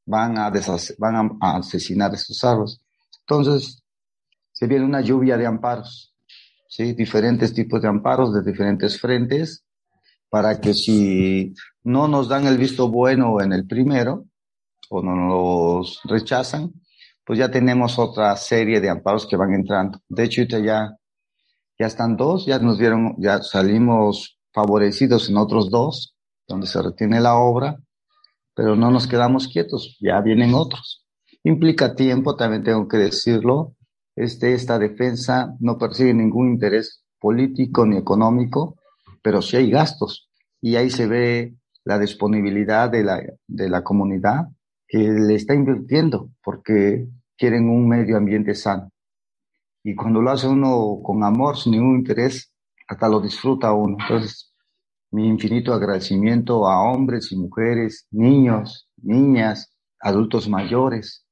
van 0.06 0.38
a, 0.38 0.52
van 0.98 1.38
a, 1.40 1.56
asesinar 1.56 2.14
estos 2.14 2.42
árboles. 2.44 2.80
Entonces, 3.20 3.82
se 4.52 4.66
viene 4.66 4.84
una 4.84 5.00
lluvia 5.00 5.36
de 5.36 5.46
amparos, 5.46 6.14
¿sí? 6.68 6.92
Diferentes 6.92 7.54
tipos 7.54 7.82
de 7.82 7.88
amparos 7.88 8.34
de 8.34 8.42
diferentes 8.42 9.00
frentes, 9.00 9.64
para 10.28 10.60
que 10.60 10.74
si 10.74 11.54
no 11.84 12.08
nos 12.08 12.28
dan 12.28 12.46
el 12.46 12.58
visto 12.58 12.88
bueno 12.88 13.40
en 13.40 13.52
el 13.52 13.66
primero, 13.66 14.26
o 14.90 15.02
no 15.02 15.14
nos 15.14 16.00
rechazan, 16.04 16.72
pues 17.24 17.38
ya 17.38 17.50
tenemos 17.50 17.98
otra 17.98 18.36
serie 18.36 18.80
de 18.80 18.90
amparos 18.90 19.26
que 19.26 19.36
van 19.36 19.54
entrando. 19.54 20.00
De 20.08 20.24
hecho, 20.24 20.42
ya, 20.42 20.96
ya 21.78 21.86
están 21.86 22.16
dos, 22.16 22.46
ya 22.46 22.58
nos 22.58 22.78
dieron, 22.78 23.14
ya 23.18 23.42
salimos 23.42 24.38
favorecidos 24.52 25.28
en 25.30 25.38
otros 25.38 25.70
dos, 25.70 26.14
donde 26.46 26.66
se 26.66 26.82
retiene 26.82 27.20
la 27.20 27.36
obra, 27.36 27.78
pero 28.54 28.76
no 28.76 28.90
nos 28.90 29.06
quedamos 29.06 29.48
quietos, 29.48 29.96
ya 30.00 30.20
vienen 30.20 30.54
otros. 30.54 31.04
Implica 31.42 31.94
tiempo, 31.94 32.36
también 32.36 32.62
tengo 32.62 32.88
que 32.88 32.96
decirlo. 32.96 33.74
Este, 34.16 34.54
esta 34.54 34.78
defensa 34.78 35.54
no 35.60 35.76
persigue 35.76 36.14
ningún 36.14 36.48
interés 36.48 37.04
político 37.18 37.84
ni 37.84 37.96
económico, 37.96 38.76
pero 39.22 39.42
sí 39.42 39.56
hay 39.56 39.70
gastos. 39.70 40.30
Y 40.60 40.76
ahí 40.76 40.90
se 40.90 41.06
ve 41.06 41.54
la 41.84 41.98
disponibilidad 41.98 42.90
de 42.90 43.04
la, 43.04 43.22
de 43.46 43.68
la 43.68 43.82
comunidad 43.82 44.48
que 44.86 44.98
le 44.98 45.34
está 45.34 45.54
invirtiendo 45.54 46.30
porque 46.42 47.06
quieren 47.36 47.68
un 47.68 47.88
medio 47.88 48.16
ambiente 48.16 48.54
sano. 48.54 48.90
Y 49.82 49.94
cuando 49.94 50.22
lo 50.22 50.30
hace 50.30 50.48
uno 50.48 51.00
con 51.02 51.22
amor, 51.24 51.58
sin 51.58 51.72
ningún 51.72 51.98
interés, 51.98 52.50
hasta 52.88 53.08
lo 53.08 53.20
disfruta 53.20 53.72
uno. 53.72 53.98
Entonces, 54.00 54.53
mi 55.14 55.28
infinito 55.28 55.72
agradecimiento 55.72 56.66
a 56.66 56.82
hombres 56.82 57.30
y 57.30 57.36
mujeres, 57.36 58.08
niños, 58.10 58.88
niñas, 58.96 59.72
adultos 60.00 60.48
mayores. 60.48 61.24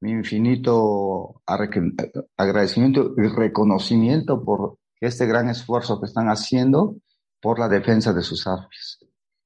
Mi 0.00 0.12
infinito 0.12 1.42
agradecimiento 1.46 3.12
y 3.18 3.28
reconocimiento 3.28 4.42
por 4.42 4.78
este 4.98 5.26
gran 5.26 5.50
esfuerzo 5.50 6.00
que 6.00 6.06
están 6.06 6.28
haciendo 6.28 6.96
por 7.42 7.58
la 7.58 7.68
defensa 7.68 8.14
de 8.14 8.22
sus 8.22 8.46
árboles 8.46 8.98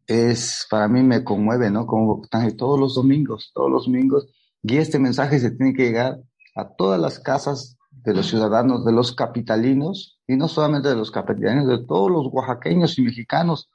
es, 0.06 0.64
para 0.70 0.86
mí 0.86 1.02
me 1.02 1.24
conmueve, 1.24 1.68
¿no? 1.68 1.86
Como 1.86 2.22
están 2.22 2.56
todos 2.56 2.78
los 2.78 2.94
domingos, 2.94 3.50
todos 3.52 3.68
los 3.68 3.86
domingos, 3.86 4.28
y 4.62 4.76
este 4.76 5.00
mensaje 5.00 5.40
se 5.40 5.50
tiene 5.50 5.74
que 5.74 5.86
llegar 5.86 6.20
a 6.54 6.68
todas 6.76 7.00
las 7.00 7.18
casas 7.18 7.76
de 7.90 8.14
los 8.14 8.28
ciudadanos, 8.28 8.84
de 8.84 8.92
los 8.92 9.12
capitalinos, 9.12 10.15
y 10.26 10.36
no 10.36 10.48
solamente 10.48 10.88
de 10.88 10.96
los 10.96 11.10
capitalinos, 11.10 11.66
de 11.66 11.84
todos 11.84 12.10
los 12.10 12.26
oaxaqueños 12.32 12.98
y 12.98 13.02
mexicanos, 13.02 13.70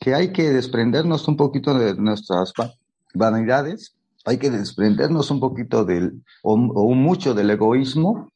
que 0.00 0.14
hay 0.14 0.32
que 0.32 0.50
desprendernos 0.50 1.28
un 1.28 1.36
poquito 1.36 1.78
de 1.78 1.94
nuestras 1.94 2.52
vanidades, 3.12 3.94
hay 4.24 4.38
que 4.38 4.50
desprendernos 4.50 5.30
un 5.30 5.40
poquito 5.40 5.84
del, 5.84 6.22
o, 6.42 6.54
o 6.54 6.94
mucho 6.94 7.34
del 7.34 7.50
egoísmo, 7.50 8.30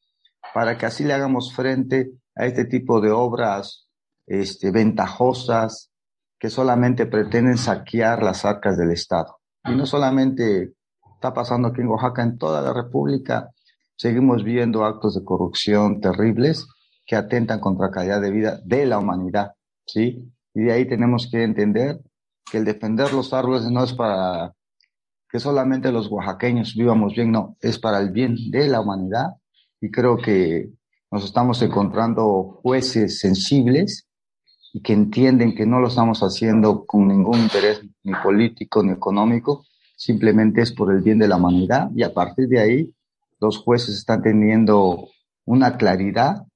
para 0.53 0.77
que 0.77 0.87
así 0.87 1.05
le 1.05 1.15
hagamos 1.15 1.53
frente 1.55 2.11
a 2.37 2.47
este 2.47 2.65
tipo 2.65 3.01
de 3.01 3.11
obras 3.11 3.89
este, 4.27 4.71
ventajosas 4.71 5.91
que 6.39 6.51
solamente 6.51 7.07
pretenden 7.07 7.59
saquear 7.59 8.23
las 8.23 8.45
arcas 8.45 8.77
del 8.77 8.93
Estado. 8.93 9.39
Y 9.65 9.75
no 9.75 9.87
solamente 9.87 10.75
está 11.15 11.35
pasando 11.35 11.69
aquí 11.69 11.81
en 11.81 11.89
Oaxaca, 11.89 12.23
en 12.23 12.39
toda 12.39 12.63
la 12.63 12.73
República 12.73 13.51
seguimos 13.97 14.45
viendo 14.45 14.85
actos 14.85 15.17
de 15.17 15.25
corrupción 15.25 16.01
terribles 16.01 16.67
que 17.09 17.17
atentan 17.17 17.59
contra 17.59 17.87
la 17.87 17.93
calidad 17.93 18.21
de 18.21 18.31
vida 18.31 18.61
de 18.67 18.85
la 18.85 18.99
humanidad, 18.99 19.55
¿sí? 19.87 20.31
Y 20.55 20.61
de 20.61 20.73
ahí 20.73 20.87
tenemos 20.87 21.27
que 21.33 21.43
entender 21.43 21.99
que 22.51 22.59
el 22.59 22.67
defender 22.67 23.15
los 23.15 23.33
árboles 23.33 23.65
no 23.71 23.83
es 23.83 23.95
para 23.95 24.53
que 25.31 25.41
solamente 25.41 25.91
los 25.91 26.11
oaxaqueños 26.11 26.75
vivamos 26.77 27.15
bien, 27.15 27.33
no, 27.33 27.57
es 27.61 27.79
para 27.79 27.99
el 27.99 28.11
bien 28.11 28.37
de 28.51 28.69
la 28.69 28.83
humanidad 28.83 29.37
y 29.81 29.91
creo 29.91 30.19
que 30.19 30.69
nos 31.11 31.25
estamos 31.25 31.63
encontrando 31.63 32.61
jueces 32.63 33.21
sensibles 33.21 34.07
y 34.75 34.83
que 34.83 34.93
entienden 34.93 35.55
que 35.55 35.65
no 35.65 35.81
lo 35.81 35.89
estamos 35.89 36.21
haciendo 36.21 36.85
con 36.85 37.09
ningún 37.09 37.39
interés 37.39 37.81
ni 38.03 38.13
político 38.23 38.83
ni 38.83 38.93
económico, 38.93 39.65
simplemente 39.97 40.61
es 40.61 40.73
por 40.73 40.93
el 40.93 41.01
bien 41.01 41.19
de 41.19 41.29
la 41.29 41.37
humanidad 41.37 41.91
y 41.95 42.03
a 42.03 42.13
partir 42.13 42.49
de 42.49 42.61
ahí 42.61 42.95
los 43.41 43.57
jueces 43.57 43.95
están 43.95 44.21
teniendo 44.21 45.09
una 45.47 45.79
claridad 45.79 46.48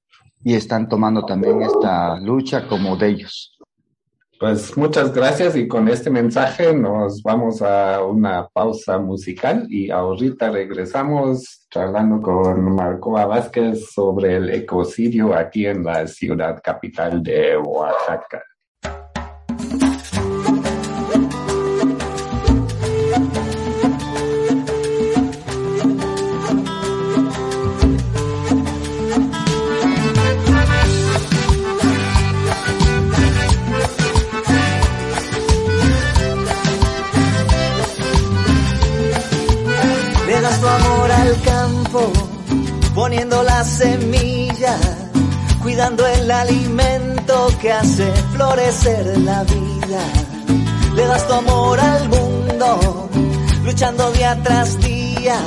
y 0.43 0.55
están 0.55 0.87
tomando 0.89 1.25
también 1.25 1.61
esta 1.61 2.19
lucha 2.19 2.67
como 2.67 2.95
de 2.97 3.07
ellos. 3.09 3.57
Pues 4.39 4.75
muchas 4.75 5.13
gracias 5.13 5.55
y 5.55 5.69
con 5.69 5.87
este 5.87 6.09
mensaje 6.09 6.73
nos 6.73 7.23
vamos 7.23 7.61
a 7.61 8.03
una 8.03 8.47
pausa 8.49 8.97
musical 8.97 9.67
y 9.69 9.89
ahorita 9.89 10.49
regresamos 10.49 11.65
charlando 11.71 12.21
con 12.21 12.75
Marcoa 12.75 13.25
Vázquez 13.25 13.91
sobre 13.93 14.35
el 14.35 14.49
ecocidio 14.49 15.33
aquí 15.33 15.65
en 15.65 15.85
la 15.85 16.07
ciudad 16.07 16.59
capital 16.61 17.23
de 17.23 17.55
Oaxaca. 17.57 18.43
Poniendo 43.13 43.43
la 43.43 43.63
semilla, 43.63 44.75
cuidando 45.61 46.03
el 46.07 46.31
alimento 46.31 47.47
que 47.61 47.71
hace 47.71 48.11
florecer 48.33 49.19
la 49.19 49.43
vida. 49.43 50.01
Le 50.95 51.05
das 51.05 51.27
tu 51.27 51.33
amor 51.33 51.79
al 51.79 52.09
mundo, 52.09 53.09
luchando 53.63 54.11
día 54.13 54.35
tras 54.41 54.79
día, 54.79 55.37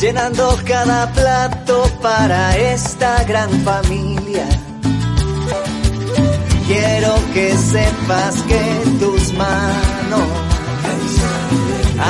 llenando 0.00 0.58
cada 0.66 1.08
plato 1.12 1.84
para 2.02 2.56
esta 2.56 3.22
gran 3.24 3.50
familia. 3.60 4.46
Quiero 6.66 7.14
que 7.32 7.56
sepas 7.56 8.42
que 8.42 8.62
tus 8.98 9.32
manos 9.34 10.28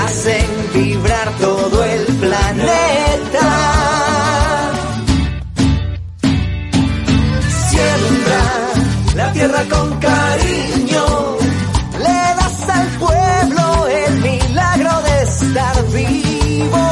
hacen 0.07 0.47
vibrar 0.73 1.31
todo 1.39 1.85
el 1.85 2.07
planeta. 2.17 3.32
Tierra 9.43 9.65
con 9.69 9.99
cariño, 9.99 11.05
le 11.99 12.21
das 12.39 12.69
al 12.69 12.87
pueblo 13.05 13.89
el 13.89 14.15
milagro 14.21 15.03
de 15.03 15.23
estar 15.23 15.77
vivo. 15.91 16.85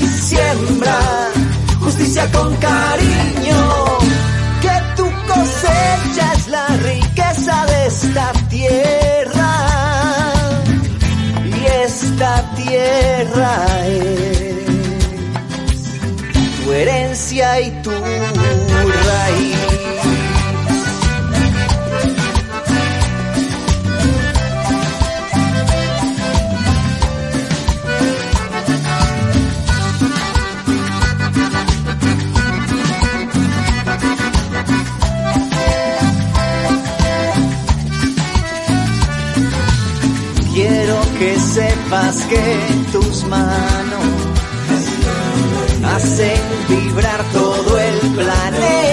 Y 0.00 0.06
siembra 0.06 0.98
justicia 1.78 2.24
con 2.32 2.56
cariño, 2.56 3.58
que 4.62 4.76
tu 4.96 5.06
cosecha 5.30 6.32
es 6.36 6.48
la 6.48 6.66
riqueza 6.68 7.66
de 7.66 7.86
esta 7.86 8.32
tierra. 8.48 9.52
Esta 11.84 12.50
tierra 12.56 13.66
es 13.86 14.56
tu 16.64 16.72
herencia 16.72 17.60
y 17.60 17.70
tu 17.82 17.90
sepas 42.06 42.26
que 42.26 42.92
tus 42.92 43.24
manos 43.24 44.04
hacen 45.84 46.40
vibrar 46.68 47.22
todo 47.32 47.78
el 47.78 47.98
planeta. 48.14 48.85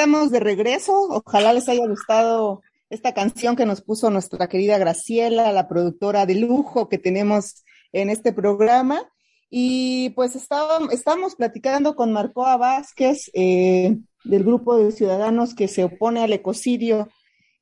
Estamos 0.00 0.30
de 0.30 0.40
regreso. 0.40 1.08
Ojalá 1.10 1.52
les 1.52 1.68
haya 1.68 1.86
gustado 1.86 2.62
esta 2.88 3.12
canción 3.12 3.54
que 3.54 3.66
nos 3.66 3.82
puso 3.82 4.08
nuestra 4.08 4.48
querida 4.48 4.78
Graciela, 4.78 5.52
la 5.52 5.68
productora 5.68 6.24
de 6.24 6.36
lujo 6.36 6.88
que 6.88 6.96
tenemos 6.96 7.64
en 7.92 8.08
este 8.08 8.32
programa. 8.32 9.02
Y 9.50 10.08
pues 10.16 10.36
estábamos, 10.36 10.90
estamos 10.94 11.34
platicando 11.34 11.96
con 11.96 12.14
Marcoa 12.14 12.56
Vázquez 12.56 13.30
eh, 13.34 13.98
del 14.24 14.42
grupo 14.42 14.78
de 14.78 14.90
ciudadanos 14.90 15.54
que 15.54 15.68
se 15.68 15.84
opone 15.84 16.22
al 16.22 16.32
ecocidio 16.32 17.10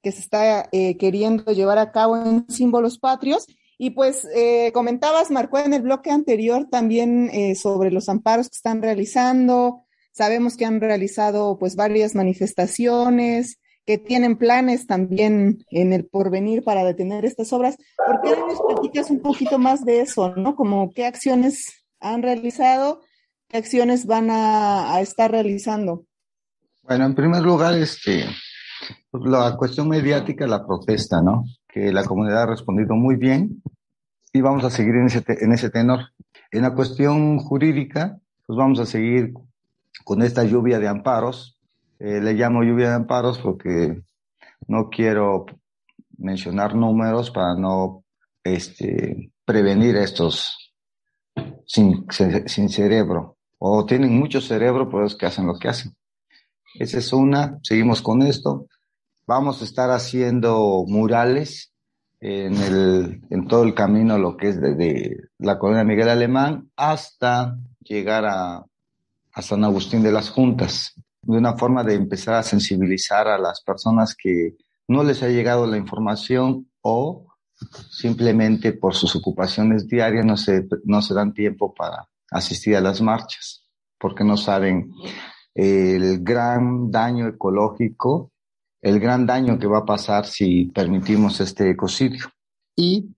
que 0.01 0.13
se 0.13 0.21
está 0.21 0.69
eh, 0.71 0.97
queriendo 0.97 1.51
llevar 1.51 1.79
a 1.79 1.91
cabo 1.91 2.19
en 2.19 2.49
símbolos 2.49 3.01
patrios. 3.01 3.47
Y 3.79 3.91
pues 3.91 4.29
eh, 4.33 4.71
comentabas, 4.73 5.33
Marcoa, 5.33 5.65
en 5.65 5.75
el 5.75 5.83
bloque 5.83 6.13
anterior 6.13 6.69
también 6.71 7.31
eh, 7.33 7.57
sobre 7.57 7.91
los 7.91 8.09
amparos 8.09 8.49
que 8.49 8.55
están 8.55 8.81
realizando. 8.81 9.88
Sabemos 10.19 10.57
que 10.57 10.65
han 10.65 10.81
realizado 10.81 11.61
pues 11.61 11.77
varias 11.77 12.17
manifestaciones, 12.17 13.61
que 13.87 13.99
tienen 13.99 14.37
planes 14.37 14.89
también 14.89 15.65
en 15.71 15.93
el 15.93 16.07
porvenir 16.07 16.65
para 16.65 16.83
detener 16.83 17.25
estas 17.25 17.53
obras. 17.53 17.77
¿Por 18.05 18.21
qué 18.23 18.31
no 18.31 18.49
nos 18.49 18.61
platicas 18.61 19.13
un 19.13 19.21
poquito 19.21 19.61
más 19.61 19.85
de 19.85 20.01
eso, 20.01 20.35
no? 20.35 20.57
Como 20.57 20.91
qué 20.91 21.07
acciones 21.07 21.85
han 22.01 22.23
realizado, 22.23 23.01
qué 23.47 23.59
acciones 23.59 24.07
van 24.07 24.27
a, 24.33 25.01
estar 25.01 25.31
realizando. 25.31 26.05
Bueno, 26.83 27.07
en 27.07 27.15
primer 27.15 27.43
lugar, 27.43 27.79
este, 27.79 28.25
la 29.13 29.57
cuestión 29.57 29.89
mediática, 29.89 30.49
la 30.49 30.67
protesta, 30.67 31.23
¿no? 31.23 31.45
Que 31.69 31.93
la 31.93 32.03
comunidad 32.03 32.43
ha 32.43 32.47
respondido 32.47 32.97
muy 32.97 33.15
bien 33.15 33.63
y 34.33 34.41
vamos 34.41 34.65
a 34.65 34.71
seguir 34.71 34.97
en 34.97 35.07
ese, 35.07 35.23
en 35.29 35.53
ese 35.53 35.71
tenor. 35.71 36.01
En 36.51 36.63
la 36.63 36.75
cuestión 36.75 37.39
jurídica, 37.39 38.19
pues 38.47 38.57
vamos 38.57 38.81
a 38.81 38.85
seguir 38.85 39.33
con 40.05 40.23
esta 40.23 40.45
lluvia 40.45 40.79
de 40.79 40.89
amparos. 40.89 41.59
Eh, 41.99 42.21
le 42.21 42.35
llamo 42.35 42.63
lluvia 42.63 42.91
de 42.91 42.95
amparos 42.95 43.39
porque 43.39 44.03
no 44.67 44.89
quiero 44.91 45.47
mencionar 46.17 46.75
números 46.75 47.31
para 47.31 47.55
no 47.55 48.05
este, 48.45 49.33
prevenir 49.45 49.97
estos 49.97 50.73
sin, 51.67 52.07
sin 52.11 52.69
cerebro. 52.69 53.37
O 53.59 53.85
tienen 53.85 54.17
mucho 54.17 54.41
cerebro, 54.41 54.89
pero 54.89 55.07
es 55.07 55.17
que 55.17 55.27
hacen 55.27 55.47
lo 55.47 55.59
que 55.59 55.69
hacen. 55.69 55.97
Esa 56.79 56.99
es 56.99 57.13
una. 57.13 57.59
Seguimos 57.63 58.03
con 58.03 58.23
esto. 58.23 58.67
Vamos 59.27 59.61
a 59.61 59.65
estar 59.65 59.91
haciendo 59.91 60.85
murales 60.87 61.73
en, 62.21 62.57
el, 62.57 63.21
en 63.31 63.49
todo 63.49 63.65
el 63.65 63.75
camino, 63.75 64.19
lo 64.19 64.37
que 64.37 64.49
es 64.49 64.61
desde 64.61 65.17
la 65.39 65.59
colonia 65.59 65.85
Miguel 65.85 66.09
Alemán 66.09 66.71
hasta 66.77 67.57
llegar 67.81 68.25
a, 68.27 68.65
a 69.39 69.43
San 69.43 69.63
Agustín 69.63 70.03
de 70.03 70.11
las 70.11 70.31
Juntas, 70.31 70.95
de 71.23 71.39
una 71.39 71.57
forma 71.57 71.85
de 71.85 71.95
empezar 71.95 72.35
a 72.35 72.43
sensibilizar 72.43 73.29
a 73.29 73.39
las 73.39 73.61
personas 73.63 74.17
que 74.17 74.57
no 74.89 75.05
les 75.05 75.23
ha 75.23 75.29
llegado 75.29 75.65
la 75.69 75.77
información 75.77 76.69
o 76.83 77.25
simplemente 77.89 78.73
por 78.73 78.97
sus 78.97 79.15
ocupaciones 79.15 79.87
diarias 79.87 80.27
no 80.27 80.37
se, 80.37 80.67
no 80.85 81.03
se 81.03 81.15
dan 81.15 81.35
tiempo 81.35 81.73
para 81.73 82.09
asistir 82.33 82.75
a 82.75 82.81
las 82.81 83.01
marchas, 83.01 83.65
porque 83.97 84.25
no 84.25 84.37
saben 84.37 84.91
el 85.55 86.25
gran 86.25 86.91
daño 86.91 87.29
ecológico, 87.29 88.33
el 88.83 88.99
gran 88.99 89.25
daño 89.25 89.57
que 89.57 89.69
va 89.69 89.79
a 89.79 89.87
pasar 89.87 90.27
si 90.27 90.65
permitimos 90.65 91.41
este 91.41 91.71
ecocidio. 91.71 92.27
Y 92.75 93.15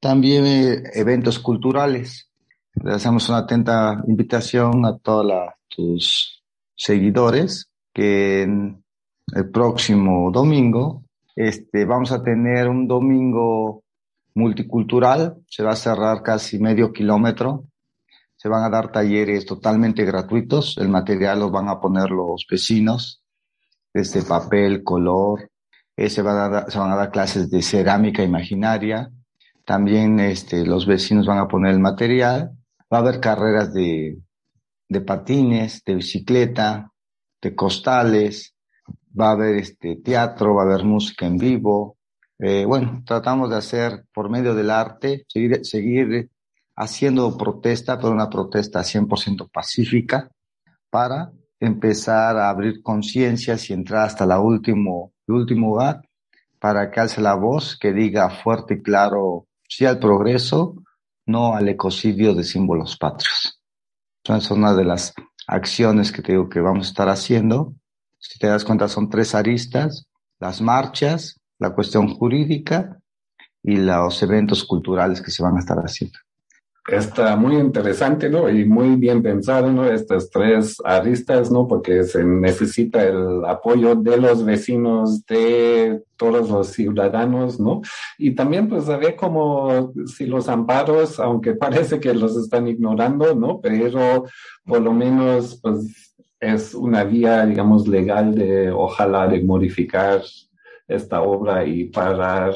también 0.00 0.46
eh, 0.46 0.82
eventos 0.94 1.38
culturales. 1.38 2.27
Le 2.84 2.92
hacemos 2.92 3.28
una 3.28 3.38
atenta 3.38 4.02
invitación 4.06 4.84
a 4.86 4.96
todos 4.98 5.32
tus 5.68 6.42
seguidores 6.74 7.70
que 7.92 8.42
el 8.42 9.50
próximo 9.50 10.30
domingo 10.30 11.02
este, 11.34 11.84
vamos 11.84 12.10
a 12.10 12.20
tener 12.20 12.68
un 12.68 12.88
domingo 12.88 13.84
multicultural, 14.34 15.36
se 15.46 15.62
va 15.62 15.70
a 15.70 15.76
cerrar 15.76 16.22
casi 16.22 16.58
medio 16.58 16.92
kilómetro, 16.92 17.66
se 18.36 18.48
van 18.48 18.64
a 18.64 18.70
dar 18.70 18.90
talleres 18.90 19.46
totalmente 19.46 20.04
gratuitos, 20.04 20.76
el 20.78 20.88
material 20.88 21.38
lo 21.38 21.50
van 21.50 21.68
a 21.68 21.80
poner 21.80 22.10
los 22.10 22.44
vecinos, 22.50 23.22
desde 23.94 24.22
papel, 24.22 24.82
color, 24.82 25.50
eh, 25.96 26.10
se, 26.10 26.22
van 26.22 26.38
a 26.38 26.48
dar, 26.48 26.70
se 26.70 26.78
van 26.78 26.90
a 26.90 26.96
dar 26.96 27.10
clases 27.10 27.50
de 27.50 27.62
cerámica 27.62 28.24
imaginaria, 28.24 29.10
también 29.64 30.18
este, 30.18 30.66
los 30.66 30.86
vecinos 30.86 31.26
van 31.26 31.38
a 31.38 31.46
poner 31.46 31.72
el 31.72 31.80
material, 31.80 32.57
va 32.92 32.98
a 32.98 33.00
haber 33.00 33.20
carreras 33.20 33.72
de, 33.72 34.18
de 34.88 35.00
patines, 35.00 35.82
de 35.84 35.94
bicicleta, 35.94 36.90
de 37.40 37.54
costales, 37.54 38.54
va 39.18 39.28
a 39.28 39.32
haber 39.32 39.56
este 39.56 39.96
teatro, 39.96 40.54
va 40.54 40.62
a 40.62 40.66
haber 40.66 40.84
música 40.84 41.26
en 41.26 41.36
vivo. 41.36 41.96
Eh, 42.38 42.64
bueno, 42.64 43.02
tratamos 43.04 43.50
de 43.50 43.56
hacer 43.56 44.04
por 44.12 44.30
medio 44.30 44.54
del 44.54 44.70
arte, 44.70 45.24
seguir, 45.28 45.64
seguir 45.64 46.30
haciendo 46.76 47.36
protesta, 47.36 47.98
pero 47.98 48.12
una 48.12 48.30
protesta 48.30 48.80
100% 48.80 49.50
pacífica, 49.50 50.30
para 50.90 51.32
empezar 51.60 52.36
a 52.36 52.48
abrir 52.48 52.82
conciencias 52.82 53.68
y 53.68 53.72
entrar 53.72 54.06
hasta 54.06 54.24
la 54.24 54.40
último, 54.40 55.12
el 55.26 55.34
último 55.34 55.68
lugar, 55.68 56.02
para 56.60 56.90
que 56.90 57.00
alce 57.00 57.20
la 57.20 57.34
voz, 57.34 57.76
que 57.78 57.92
diga 57.92 58.30
fuerte 58.30 58.74
y 58.74 58.82
claro 58.82 59.46
sí 59.68 59.84
al 59.84 59.98
progreso, 59.98 60.76
no 61.28 61.54
al 61.54 61.68
ecocidio 61.68 62.34
de 62.34 62.42
símbolos 62.42 62.96
patrios. 62.96 63.60
Entonces, 64.24 64.50
es 64.50 64.56
una 64.56 64.74
de 64.74 64.84
las 64.84 65.14
acciones 65.46 66.10
que 66.10 66.22
te 66.22 66.32
digo 66.32 66.48
que 66.48 66.60
vamos 66.60 66.88
a 66.88 66.90
estar 66.90 67.08
haciendo 67.08 67.74
si 68.18 68.38
te 68.38 68.48
das 68.48 68.64
cuenta, 68.64 68.88
son 68.88 69.08
tres 69.08 69.34
aristas, 69.34 70.08
las 70.40 70.60
marchas, 70.60 71.40
la 71.58 71.74
cuestión 71.74 72.14
jurídica 72.14 72.98
y 73.62 73.76
los 73.76 74.22
eventos 74.22 74.64
culturales 74.64 75.22
que 75.22 75.30
se 75.30 75.42
van 75.42 75.56
a 75.56 75.60
estar 75.60 75.78
haciendo. 75.78 76.18
Está 76.88 77.36
muy 77.36 77.56
interesante, 77.56 78.30
¿no? 78.30 78.48
Y 78.48 78.64
muy 78.64 78.96
bien 78.96 79.22
pensado, 79.22 79.70
¿no? 79.70 79.84
Estas 79.84 80.30
tres 80.30 80.78
aristas, 80.82 81.50
¿no? 81.50 81.68
Porque 81.68 82.02
se 82.04 82.24
necesita 82.24 83.02
el 83.04 83.44
apoyo 83.44 83.94
de 83.94 84.16
los 84.16 84.42
vecinos, 84.42 85.26
de 85.26 86.02
todos 86.16 86.48
los 86.48 86.68
ciudadanos, 86.68 87.60
¿no? 87.60 87.82
Y 88.16 88.34
también, 88.34 88.68
pues, 88.68 88.86
saber 88.86 89.16
cómo 89.16 89.92
si 90.06 90.24
los 90.24 90.48
amparos, 90.48 91.20
aunque 91.20 91.52
parece 91.54 92.00
que 92.00 92.14
los 92.14 92.34
están 92.38 92.66
ignorando, 92.68 93.34
¿no? 93.34 93.60
Pero 93.60 94.24
por 94.64 94.80
lo 94.80 94.94
menos, 94.94 95.60
pues, 95.60 96.16
es 96.40 96.74
una 96.74 97.04
vía, 97.04 97.44
digamos, 97.44 97.86
legal 97.86 98.34
de, 98.34 98.70
ojalá, 98.70 99.28
de 99.28 99.42
modificar 99.42 100.22
esta 100.86 101.20
obra 101.20 101.66
y 101.66 101.84
parar 101.84 102.54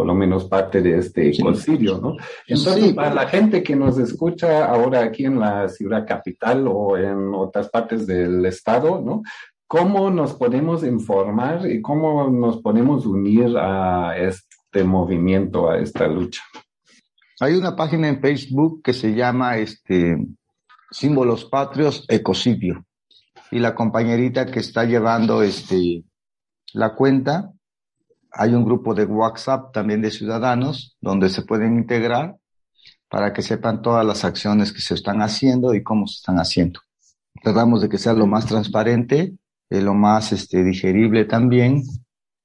por 0.00 0.06
lo 0.06 0.14
menos 0.14 0.46
parte 0.46 0.80
de 0.80 0.96
este 0.96 1.28
ecocidio, 1.28 1.98
¿no? 1.98 2.16
Entonces, 2.46 2.94
para 2.94 3.12
la 3.12 3.26
gente 3.26 3.62
que 3.62 3.76
nos 3.76 3.98
escucha 3.98 4.64
ahora 4.64 5.02
aquí 5.04 5.26
en 5.26 5.38
la 5.38 5.68
ciudad 5.68 6.06
capital 6.06 6.66
o 6.68 6.96
en 6.96 7.34
otras 7.34 7.68
partes 7.68 8.06
del 8.06 8.46
estado, 8.46 9.02
¿no? 9.02 9.20
¿Cómo 9.66 10.08
nos 10.10 10.32
podemos 10.32 10.84
informar 10.84 11.70
y 11.70 11.82
cómo 11.82 12.30
nos 12.30 12.62
podemos 12.62 13.04
unir 13.04 13.58
a 13.58 14.16
este 14.16 14.84
movimiento, 14.84 15.68
a 15.68 15.76
esta 15.76 16.08
lucha? 16.08 16.40
Hay 17.38 17.52
una 17.52 17.76
página 17.76 18.08
en 18.08 18.22
Facebook 18.22 18.80
que 18.82 18.94
se 18.94 19.14
llama 19.14 19.58
este, 19.58 20.16
Símbolos 20.90 21.44
Patrios 21.44 22.06
Ecocidio 22.08 22.86
y 23.50 23.58
la 23.58 23.74
compañerita 23.74 24.46
que 24.46 24.60
está 24.60 24.84
llevando 24.84 25.42
este, 25.42 26.04
la 26.72 26.94
cuenta. 26.94 27.52
Hay 28.32 28.54
un 28.54 28.64
grupo 28.64 28.94
de 28.94 29.04
WhatsApp 29.04 29.72
también 29.72 30.02
de 30.02 30.10
ciudadanos 30.10 30.96
donde 31.00 31.28
se 31.28 31.42
pueden 31.42 31.76
integrar 31.76 32.36
para 33.08 33.32
que 33.32 33.42
sepan 33.42 33.82
todas 33.82 34.06
las 34.06 34.24
acciones 34.24 34.72
que 34.72 34.80
se 34.80 34.94
están 34.94 35.20
haciendo 35.20 35.74
y 35.74 35.82
cómo 35.82 36.06
se 36.06 36.16
están 36.16 36.36
haciendo. 36.36 36.80
Tratamos 37.42 37.82
de 37.82 37.88
que 37.88 37.98
sea 37.98 38.12
lo 38.12 38.26
más 38.26 38.46
transparente, 38.46 39.34
eh, 39.68 39.80
lo 39.80 39.94
más 39.94 40.32
este, 40.32 40.62
digerible 40.62 41.24
también. 41.24 41.82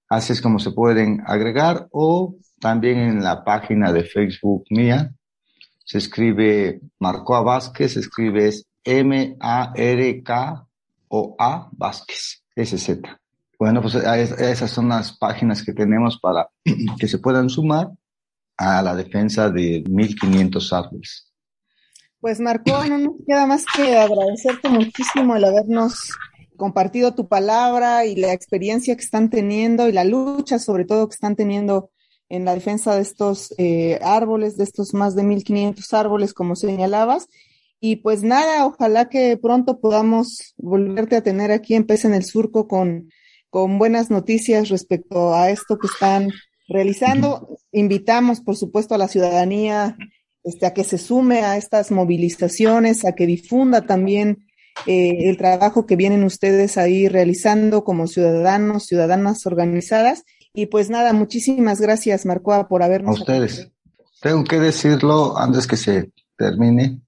Así 0.10 0.34
es 0.34 0.42
como 0.42 0.60
se 0.60 0.72
pueden 0.72 1.22
agregar 1.26 1.88
o 1.92 2.36
también 2.60 2.98
en 3.00 3.24
la 3.24 3.44
página 3.44 3.92
de 3.92 4.04
Facebook 4.04 4.66
mía 4.70 5.14
se 5.86 6.00
escribe 6.00 6.82
Marcoa 7.00 7.42
Vázquez, 7.42 7.94
se 7.94 8.00
escribe 8.00 8.52
M-A-R-K 8.84 10.68
o 11.08 11.36
A 11.38 11.70
Vázquez, 11.72 12.44
SZ. 12.56 13.02
Bueno, 13.58 13.82
pues 13.82 13.96
esas 13.96 14.72
son 14.72 14.90
las 14.90 15.18
páginas 15.18 15.64
que 15.64 15.74
tenemos 15.74 16.20
para 16.20 16.50
que 17.00 17.08
se 17.08 17.20
puedan 17.20 17.50
sumar 17.50 17.90
a 18.58 18.82
la 18.82 18.96
defensa 18.96 19.50
de 19.50 19.84
1500 19.90 20.74
árboles. 20.74 21.32
Pues 22.20 22.40
Marco, 22.40 22.84
no 22.86 22.98
nos 22.98 23.14
queda 23.28 23.46
más 23.46 23.66
que 23.76 23.98
agradecerte 23.98 24.70
muchísimo 24.70 25.36
el 25.36 25.44
habernos 25.44 26.12
compartido 26.58 27.14
tu 27.14 27.28
palabra 27.28 28.06
y 28.06 28.16
la 28.16 28.34
experiencia 28.34 28.96
que 28.96 29.04
están 29.04 29.30
teniendo 29.30 29.88
y 29.88 29.92
la 29.92 30.06
lucha 30.06 30.58
sobre 30.58 30.86
todo 30.86 31.08
que 31.08 31.16
están 31.16 31.36
teniendo 31.36 31.92
en 32.30 32.46
la 32.46 32.56
defensa 32.56 32.96
de 32.96 33.02
estos 33.02 33.54
eh, 33.58 34.00
árboles, 34.02 34.58
de 34.58 34.64
estos 34.64 34.94
más 34.94 35.16
de 35.16 35.24
1500 35.24 35.94
árboles, 35.94 36.34
como 36.34 36.56
señalabas, 36.56 37.28
y 37.80 37.98
pues 37.98 38.24
nada, 38.24 38.66
ojalá 38.66 39.10
que 39.10 39.38
pronto 39.38 39.80
podamos 39.80 40.56
volverte 40.58 41.16
a 41.16 41.22
tener 41.22 41.52
aquí 41.52 41.76
en 41.76 41.86
en 41.88 42.14
el 42.16 42.24
Surco 42.24 42.68
con, 42.68 43.10
con 43.56 43.80
buenas 43.80 44.12
noticias 44.12 44.68
respecto 44.68 45.34
a 45.34 45.50
esto 45.50 45.80
que 45.80 45.88
están 45.88 46.30
realizando. 46.68 47.58
Invitamos, 47.72 48.42
por 48.42 48.58
supuesto, 48.58 48.96
a 48.96 48.98
la 48.98 49.08
ciudadanía 49.08 49.96
este, 50.44 50.66
a 50.66 50.74
que 50.74 50.84
se 50.84 50.98
sume 50.98 51.44
a 51.44 51.56
estas 51.56 51.90
movilizaciones, 51.90 53.06
a 53.06 53.14
que 53.14 53.26
difunda 53.26 53.84
también 53.84 54.46
eh, 54.86 55.30
el 55.30 55.38
trabajo 55.38 55.86
que 55.86 55.96
vienen 55.96 56.26
ustedes 56.26 56.78
ahí 56.78 57.08
realizando 57.08 57.86
como 57.86 58.08
ciudadanos, 58.08 58.88
ciudadanas 58.88 59.46
organizadas. 59.46 60.26
Y 60.54 60.66
pues 60.66 60.90
nada, 60.90 61.14
muchísimas 61.14 61.80
gracias, 61.80 62.26
Marcoa, 62.26 62.68
por 62.68 62.84
habernos. 62.84 63.20
A 63.20 63.22
ustedes. 63.22 63.72
Tengo 64.22 64.44
que 64.44 64.60
decirlo 64.60 65.38
antes 65.38 65.66
que 65.66 65.78
se 65.78 66.12
termine. 66.38 67.00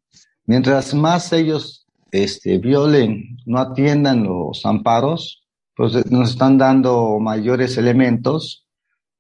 Mientras 0.45 0.93
más 0.93 1.33
ellos 1.33 1.85
este, 2.09 2.57
violen, 2.57 3.37
no 3.45 3.59
atiendan 3.59 4.23
los 4.23 4.65
amparos, 4.65 5.43
pues 5.77 5.95
eh, 5.95 6.03
nos 6.09 6.31
están 6.31 6.57
dando 6.57 7.19
mayores 7.19 7.77
elementos 7.77 8.67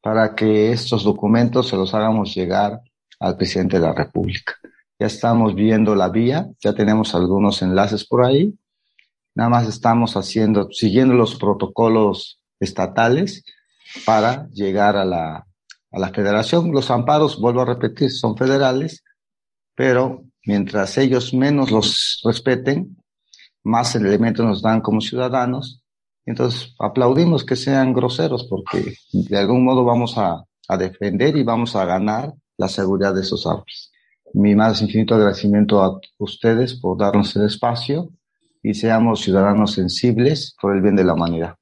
para 0.01 0.35
que 0.35 0.71
estos 0.71 1.03
documentos 1.03 1.67
se 1.67 1.77
los 1.77 1.93
hagamos 1.93 2.33
llegar 2.35 2.81
al 3.19 3.37
presidente 3.37 3.79
de 3.79 3.85
la 3.85 3.93
República. 3.93 4.55
Ya 4.99 5.05
estamos 5.05 5.53
viendo 5.53 5.95
la 5.95 6.09
vía, 6.09 6.47
ya 6.59 6.73
tenemos 6.73 7.13
algunos 7.13 7.61
enlaces 7.61 8.05
por 8.05 8.25
ahí. 8.25 8.57
Nada 9.35 9.49
más 9.49 9.67
estamos 9.67 10.17
haciendo, 10.17 10.69
siguiendo 10.71 11.13
los 11.13 11.35
protocolos 11.35 12.41
estatales 12.59 13.43
para 14.05 14.49
llegar 14.49 14.97
a 14.97 15.05
la, 15.05 15.47
a 15.91 15.99
la 15.99 16.09
federación. 16.09 16.71
Los 16.71 16.89
amparos, 16.89 17.39
vuelvo 17.39 17.61
a 17.61 17.65
repetir, 17.65 18.09
son 18.09 18.35
federales, 18.35 19.03
pero 19.75 20.23
mientras 20.43 20.97
ellos 20.97 21.35
menos 21.35 21.69
los 21.69 22.21
respeten, 22.23 22.97
más 23.63 23.93
elementos 23.95 24.43
nos 24.43 24.61
dan 24.63 24.81
como 24.81 25.01
ciudadanos. 25.01 25.83
Entonces, 26.27 26.75
aplaudimos 26.77 27.43
que 27.43 27.55
sean 27.55 27.93
groseros 27.93 28.45
porque 28.49 28.93
de 29.11 29.37
algún 29.37 29.63
modo 29.63 29.83
vamos 29.83 30.17
a, 30.17 30.43
a 30.67 30.77
defender 30.77 31.35
y 31.37 31.43
vamos 31.43 31.75
a 31.75 31.85
ganar 31.85 32.33
la 32.57 32.67
seguridad 32.67 33.15
de 33.15 33.21
esos 33.21 33.47
árboles. 33.47 33.91
Mi 34.33 34.53
más 34.53 34.81
infinito 34.81 35.15
agradecimiento 35.15 35.81
a 35.81 35.99
ustedes 36.17 36.75
por 36.75 36.97
darnos 36.97 37.35
el 37.37 37.45
espacio 37.45 38.09
y 38.61 38.73
seamos 38.73 39.21
ciudadanos 39.21 39.73
sensibles 39.73 40.55
por 40.61 40.75
el 40.75 40.81
bien 40.81 40.97
de 40.97 41.05
la 41.05 41.13
humanidad. 41.13 41.55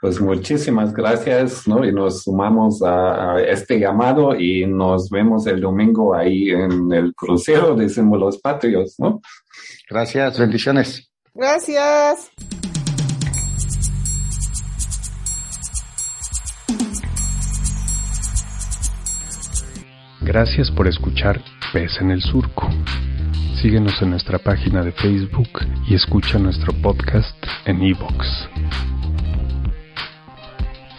Pues 0.00 0.20
muchísimas 0.20 0.92
gracias, 0.92 1.68
¿no? 1.68 1.84
Y 1.84 1.92
nos 1.92 2.24
sumamos 2.24 2.82
a, 2.82 3.40
este 3.40 3.78
llamado 3.78 4.34
y 4.34 4.66
nos 4.66 5.08
vemos 5.08 5.46
el 5.46 5.60
domingo 5.60 6.12
ahí 6.12 6.50
en 6.50 6.92
el 6.92 7.14
crucero 7.14 7.76
de 7.76 7.88
símbolos 7.88 8.38
patrios, 8.38 8.96
¿no? 8.98 9.20
Gracias, 9.88 10.40
bendiciones. 10.40 11.08
Gracias. 11.32 12.32
Gracias 20.24 20.70
por 20.70 20.86
escuchar 20.86 21.40
Pez 21.72 22.00
en 22.00 22.12
el 22.12 22.22
Surco. 22.22 22.68
Síguenos 23.60 24.00
en 24.02 24.10
nuestra 24.10 24.38
página 24.38 24.82
de 24.82 24.92
Facebook 24.92 25.48
y 25.88 25.94
escucha 25.94 26.38
nuestro 26.38 26.72
podcast 26.74 27.36
en 27.64 27.82
iVoox. 27.82 28.26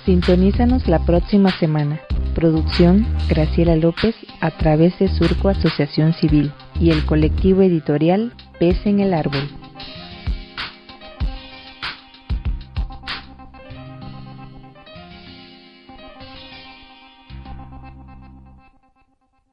Sintonízanos 0.06 0.90
la 0.90 1.00
próxima 1.06 1.52
semana. 1.52 2.02
Producción 2.36 3.08
Graciela 3.30 3.78
López 3.78 4.16
a 4.42 4.52
través 4.52 5.00
de 5.00 5.08
Surco 5.08 5.48
Asociación 5.48 6.14
Civil 6.14 6.52
y 6.78 6.92
el 6.92 7.06
colectivo 7.06 7.62
editorial 7.62 8.34
Pez 8.60 8.86
en 8.86 9.00
el 9.00 9.14
Árbol. 9.14 9.63